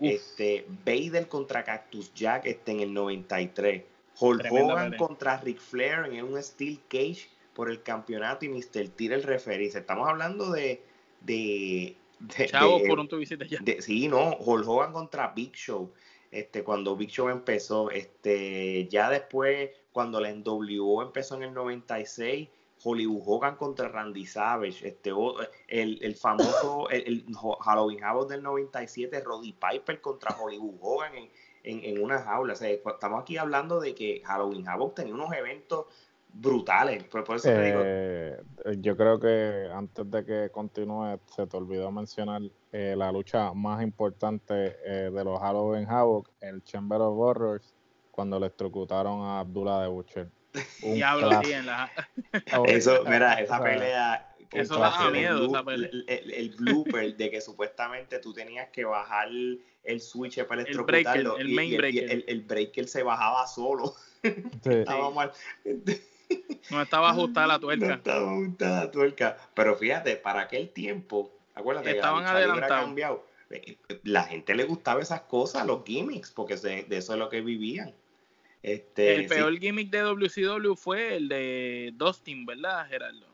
Este, 0.00 0.66
Vader 0.84 1.28
contra 1.28 1.64
Cactus 1.64 2.12
Jack 2.14 2.46
este, 2.46 2.72
en 2.72 2.80
el 2.80 2.92
93. 2.92 3.82
Hulk 4.18 4.46
Hogan 4.50 4.96
contra 4.96 5.38
Ric 5.38 5.58
Flair 5.58 6.12
en 6.12 6.24
un 6.24 6.42
Steel 6.42 6.80
Cage 6.88 7.28
por 7.54 7.70
el 7.70 7.82
campeonato 7.82 8.44
y 8.44 8.48
Mr. 8.48 8.88
T 8.88 9.06
el 9.06 9.22
referee. 9.22 9.66
Estamos 9.66 10.08
hablando 10.08 10.50
de. 10.50 10.82
de, 11.20 11.96
Chavo, 12.48 12.80
por 12.86 12.98
un 12.98 13.08
ya. 13.08 13.60
sí, 13.80 14.08
no. 14.08 14.36
Hulk 14.38 14.66
Hogan 14.66 14.92
contra 14.92 15.28
Big 15.28 15.52
Show. 15.52 15.92
Este, 16.30 16.64
cuando 16.64 16.96
Big 16.96 17.10
Show 17.10 17.28
empezó, 17.28 17.90
este, 17.90 18.88
ya 18.88 19.10
después, 19.10 19.70
cuando 19.92 20.20
la 20.20 20.32
NWO 20.32 21.02
empezó 21.02 21.36
en 21.36 21.44
el 21.44 21.54
96, 21.54 22.48
Hollywood 22.82 23.22
Hogan 23.24 23.56
contra 23.56 23.88
Randy 23.88 24.26
Savage, 24.26 24.86
este, 24.86 25.10
el, 25.68 25.98
el 26.02 26.14
famoso 26.14 26.88
el, 26.90 27.24
Halloween 27.60 28.04
Havoc 28.04 28.28
del 28.28 28.42
97, 28.42 29.20
Roddy 29.20 29.54
Piper 29.54 30.00
contra 30.00 30.36
Hollywood 30.36 30.78
Hogan 30.80 31.14
en, 31.14 31.30
en, 31.64 31.84
en 31.84 32.02
una 32.02 32.20
jaula. 32.20 32.54
estamos 32.54 33.22
aquí 33.22 33.36
hablando 33.38 33.80
de 33.80 33.94
que 33.94 34.22
Halloween 34.24 34.68
Havoc 34.68 34.94
tenía 34.94 35.14
unos 35.14 35.32
eventos 35.32 35.86
brutales. 36.40 37.04
Por, 37.04 37.24
eso 37.36 37.48
eh, 37.50 38.38
Yo 38.78 38.96
creo 38.96 39.18
que 39.18 39.68
antes 39.72 40.10
de 40.10 40.24
que 40.24 40.50
continúe, 40.50 41.18
se 41.34 41.46
te 41.46 41.56
olvidó 41.56 41.90
mencionar 41.90 42.42
eh, 42.72 42.94
la 42.96 43.10
lucha 43.10 43.52
más 43.52 43.82
importante 43.82 44.76
eh, 44.84 45.10
de 45.10 45.24
los 45.24 45.40
Halloween 45.40 45.86
Havoc, 45.88 46.30
el 46.40 46.62
Chamber 46.64 47.00
of 47.00 47.18
Horrors, 47.18 47.74
cuando 48.10 48.38
le 48.38 48.46
electrocutaron 48.46 49.22
a 49.22 49.40
Abdullah 49.40 49.82
de 49.82 49.88
Butcher. 49.88 50.30
Diablo, 50.82 51.30
sí, 51.42 51.52
en 51.52 51.66
la... 51.66 51.90
Eso, 52.66 53.04
mira, 53.04 53.34
esa 53.34 53.62
pelea 53.62 54.32
eso 54.52 54.78
da 54.78 55.10
miedo. 55.10 55.70
El, 55.70 56.04
el, 56.32 56.50
blooper 56.50 57.16
de 57.16 57.30
que 57.30 57.40
supuestamente 57.40 58.18
tú 58.20 58.32
tenías 58.32 58.68
que 58.70 58.84
bajar 58.84 59.28
el 59.28 60.00
switch 60.00 60.44
para 60.44 60.62
electrocutarlo. 60.62 61.38
El, 61.38 61.48
main 61.48 61.76
breaker. 61.76 62.10
El, 62.10 62.24
el, 62.26 62.40
breaker 62.42 62.88
se 62.88 63.02
bajaba 63.02 63.46
solo. 63.46 63.94
estaba 64.64 65.10
mal. 65.10 65.32
No 66.70 66.82
estaba 66.82 67.10
ajustada 67.10 67.46
la 67.46 67.58
tuerca. 67.58 67.86
No 67.86 67.94
estaba 67.94 68.32
ajustada 68.32 68.84
la 68.84 68.90
tuerca. 68.90 69.36
Pero 69.54 69.76
fíjate, 69.76 70.16
para 70.16 70.42
aquel 70.42 70.70
tiempo, 70.70 71.32
acuérdate 71.54 71.92
Estaban 71.92 72.24
que 72.24 72.66
cambiado. 72.66 73.24
Eh, 73.50 73.76
la 74.02 74.24
gente 74.24 74.54
le 74.54 74.64
gustaba 74.64 75.00
esas 75.00 75.22
cosas, 75.22 75.66
los 75.66 75.84
gimmicks, 75.84 76.32
porque 76.32 76.56
de 76.56 76.86
eso 76.90 77.12
es 77.12 77.18
lo 77.18 77.28
que 77.28 77.40
vivían. 77.40 77.94
Este, 78.66 79.14
el 79.14 79.26
peor 79.26 79.56
gimmick 79.60 79.90
de 79.90 80.00
WCW 80.00 80.74
fue 80.74 81.16
el 81.16 81.28
de 81.28 81.92
Dustin, 81.94 82.44
¿verdad, 82.44 82.88
Gerardo? 82.88 83.26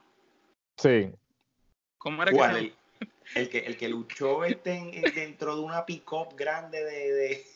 Sí. 0.77 1.11
¿Cómo 1.97 2.23
era 2.23 2.33
que 2.33 2.75
el, 3.37 3.49
que 3.49 3.59
el 3.61 3.77
que 3.79 3.89
luchó 3.89 4.45
este 4.45 4.73
dentro 5.15 5.57
de 5.57 5.63
una 5.63 5.87
pick-up 5.87 6.37
grande 6.37 6.85
de, 6.85 7.47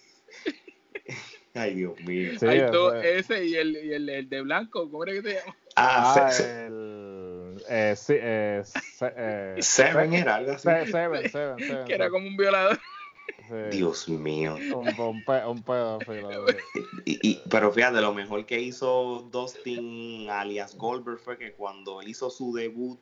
Ay, 1.56 1.74
Dios 1.74 1.98
mío. 2.00 2.32
ese 2.32 3.44
y, 3.44 3.54
el, 3.54 3.76
y 3.76 3.92
el, 3.92 4.08
el, 4.08 4.28
de 4.28 4.40
blanco, 4.42 4.90
¿cómo 4.90 5.04
era 5.04 5.12
que 5.12 5.22
se 5.22 5.34
llama? 5.34 5.56
Ah, 5.76 6.14
ah 6.16 6.44
el... 6.44 7.62
Eh, 7.68 7.94
sí, 7.96 8.14
eh, 8.16 8.62
eh, 9.00 9.56
Seven 9.60 10.14
era 10.14 10.36
algo 10.36 10.52
así. 10.52 10.62
Seven, 10.62 10.86
Seven, 11.30 11.30
Seven. 11.30 11.84
Que 11.86 11.94
era 11.94 12.10
como 12.10 12.26
un 12.26 12.36
violador. 12.36 12.78
Dios 13.70 14.08
mío. 14.08 14.56
Un, 14.56 14.88
un, 14.88 15.24
un 15.26 15.62
pedófilo. 15.62 16.46
Y, 17.04 17.18
y, 17.28 17.42
pero 17.48 17.72
fíjate, 17.72 18.00
lo 18.00 18.12
mejor 18.12 18.44
que 18.46 18.60
hizo 18.60 19.28
Dustin 19.30 20.28
alias 20.30 20.76
Goldberg 20.76 21.18
fue 21.18 21.38
que 21.38 21.52
cuando 21.52 22.02
hizo 22.02 22.30
su 22.30 22.52
debut 22.52 22.98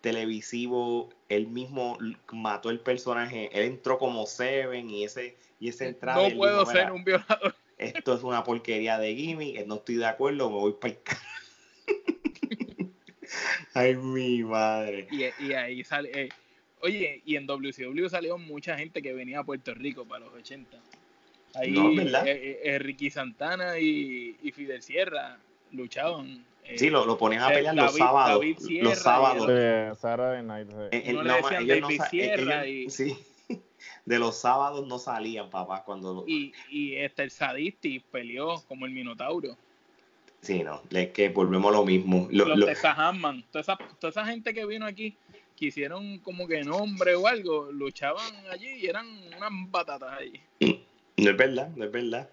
televisivo, 0.00 1.10
él 1.28 1.48
mismo 1.48 1.98
mató 2.32 2.70
el 2.70 2.80
personaje. 2.80 3.50
Él 3.52 3.64
entró 3.64 3.98
como 3.98 4.26
Seven 4.26 4.88
y 4.90 5.04
ese 5.04 5.36
y 5.58 5.68
ese 5.68 5.88
entrada. 5.88 6.28
No 6.28 6.36
puedo 6.36 6.64
ser 6.66 6.92
un 6.92 7.04
violador. 7.04 7.54
Esto 7.80 8.14
es 8.14 8.22
una 8.22 8.44
porquería 8.44 8.98
de 8.98 9.14
gimmick, 9.14 9.66
no 9.66 9.76
estoy 9.76 9.96
de 9.96 10.06
acuerdo, 10.06 10.50
me 10.50 10.56
voy 10.56 10.74
para 10.80 10.94
el 10.94 11.00
Ay, 13.74 13.96
mi 13.96 14.42
madre. 14.42 15.06
Y, 15.10 15.52
ahí 15.52 15.84
sale. 15.84 16.10
Eh, 16.12 16.28
Oye, 16.82 17.22
y 17.24 17.36
en 17.36 17.46
WCW 17.46 18.08
salió 18.08 18.38
mucha 18.38 18.76
gente 18.76 19.02
que 19.02 19.12
venía 19.12 19.40
a 19.40 19.44
Puerto 19.44 19.74
Rico 19.74 20.04
para 20.06 20.24
los 20.24 20.34
80. 20.34 20.78
Ahí 21.54 21.72
no, 21.72 21.94
¿verdad? 21.94 22.26
Eh, 22.26 22.60
eh, 22.62 22.78
Ricky 22.78 23.10
Santana 23.10 23.78
y, 23.78 24.34
Fidel 24.54 24.82
Sierra 24.82 25.38
luchaban. 25.72 26.44
Eh, 26.64 26.78
sí, 26.78 26.88
lo, 26.88 27.04
lo, 27.04 27.18
ponían 27.18 27.42
a 27.42 27.48
pelear 27.48 27.74
los 27.74 27.96
sábados. 27.96 28.44
los 28.68 28.98
sábados. 28.98 29.46
De 29.46 29.92
Saturday 30.00 30.42
Night. 30.42 30.68
no, 30.68 31.22
le 31.22 31.34
decían 31.34 31.66
David 31.66 32.00
Sierra 32.10 32.66
y... 32.66 32.88
Sí, 32.88 33.16
de 34.04 34.18
los 34.18 34.36
sábados 34.36 34.86
no 34.86 34.98
salían, 34.98 35.50
papá, 35.50 35.82
cuando... 35.84 36.24
Y, 36.26 36.52
y 36.70 36.96
este, 36.96 37.24
el 37.24 37.30
Sadisti 37.30 38.00
peleó 38.00 38.62
como 38.68 38.86
el 38.86 38.92
Minotauro. 38.92 39.56
Sí, 40.40 40.62
no, 40.62 40.82
es 40.90 41.10
que 41.10 41.28
volvemos 41.28 41.70
a 41.72 41.78
lo 41.78 41.84
mismo. 41.84 42.26
los 42.30 42.48
lo... 42.48 42.66
Texas 42.66 42.94
Hanman, 42.96 43.42
toda 43.50 43.60
esa, 43.60 43.76
toda 43.98 44.10
esa 44.10 44.24
gente 44.24 44.54
que 44.54 44.64
vino 44.64 44.86
aquí 44.86 45.16
quisieron 45.54 46.18
como 46.20 46.48
que 46.48 46.64
nombre 46.64 47.14
o 47.14 47.26
algo, 47.26 47.70
luchaban 47.70 48.32
allí 48.50 48.68
y 48.68 48.86
eran 48.86 49.06
unas 49.36 49.50
batatas 49.70 50.18
ahí. 50.18 50.40
No 51.18 51.30
es 51.30 51.36
verdad, 51.36 51.68
no 51.76 51.84
es 51.84 51.92
verdad. 51.92 52.30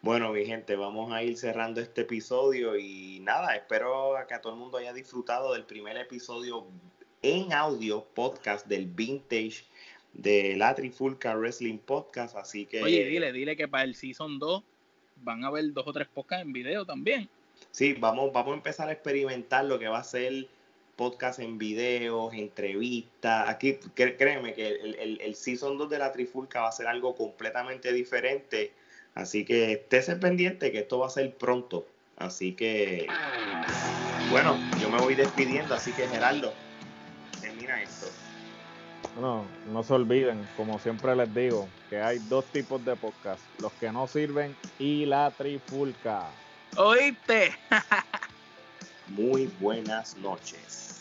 Bueno, 0.00 0.32
mi 0.32 0.46
gente, 0.46 0.76
vamos 0.76 1.12
a 1.12 1.22
ir 1.22 1.36
cerrando 1.36 1.82
este 1.82 2.00
episodio 2.00 2.78
y 2.78 3.20
nada, 3.20 3.54
espero 3.54 4.14
que 4.26 4.32
a 4.32 4.40
todo 4.40 4.54
el 4.54 4.58
mundo 4.58 4.78
haya 4.78 4.94
disfrutado 4.94 5.52
del 5.52 5.64
primer 5.64 5.98
episodio 5.98 6.66
en 7.20 7.52
audio 7.52 8.06
podcast 8.14 8.66
del 8.66 8.86
Vintage 8.86 9.66
de 10.12 10.56
la 10.56 10.74
Trifulca 10.74 11.34
Wrestling 11.34 11.78
Podcast, 11.78 12.36
así 12.36 12.66
que... 12.66 12.82
Oye, 12.82 13.04
dile, 13.04 13.32
dile 13.32 13.56
que 13.56 13.68
para 13.68 13.84
el 13.84 13.94
Season 13.94 14.38
2 14.38 14.62
van 15.22 15.44
a 15.44 15.48
haber 15.48 15.72
dos 15.72 15.86
o 15.86 15.92
tres 15.92 16.08
podcasts 16.08 16.44
en 16.44 16.52
video 16.52 16.84
también. 16.84 17.28
Sí, 17.70 17.94
vamos, 17.94 18.32
vamos 18.32 18.52
a 18.52 18.56
empezar 18.56 18.88
a 18.88 18.92
experimentar 18.92 19.64
lo 19.64 19.78
que 19.78 19.88
va 19.88 19.98
a 19.98 20.04
ser 20.04 20.48
podcast 20.96 21.38
en 21.38 21.56
videos, 21.56 22.34
entrevistas. 22.34 23.48
Aquí, 23.48 23.78
créeme 23.94 24.52
que 24.52 24.68
el, 24.68 25.18
el, 25.20 25.34
Season 25.34 25.78
2 25.78 25.88
de 25.88 25.98
la 25.98 26.12
Trifulca 26.12 26.60
va 26.60 26.68
a 26.68 26.72
ser 26.72 26.86
algo 26.88 27.14
completamente 27.14 27.92
diferente. 27.92 28.72
Así 29.14 29.44
que 29.44 29.72
estés 29.72 30.14
pendiente 30.16 30.70
que 30.70 30.80
esto 30.80 30.98
va 30.98 31.06
a 31.06 31.10
ser 31.10 31.34
pronto. 31.34 31.86
Así 32.16 32.52
que... 32.52 33.06
bueno, 34.30 34.58
yo 34.78 34.90
me 34.90 34.98
voy 34.98 35.14
despidiendo, 35.14 35.74
así 35.74 35.90
que 35.92 36.06
Gerardo, 36.06 36.52
termina 37.40 37.82
esto. 37.82 38.06
No, 39.16 39.48
no 39.66 39.82
se 39.82 39.94
olviden, 39.94 40.46
como 40.56 40.78
siempre 40.78 41.14
les 41.16 41.32
digo, 41.34 41.68
que 41.88 42.00
hay 42.00 42.18
dos 42.28 42.44
tipos 42.46 42.84
de 42.84 42.96
podcast, 42.96 43.42
los 43.60 43.72
que 43.72 43.90
no 43.92 44.06
sirven 44.06 44.56
y 44.78 45.04
la 45.06 45.30
trifulca. 45.30 46.30
¿Oíste? 46.76 47.52
Muy 49.08 49.46
buenas 49.58 50.16
noches. 50.16 50.99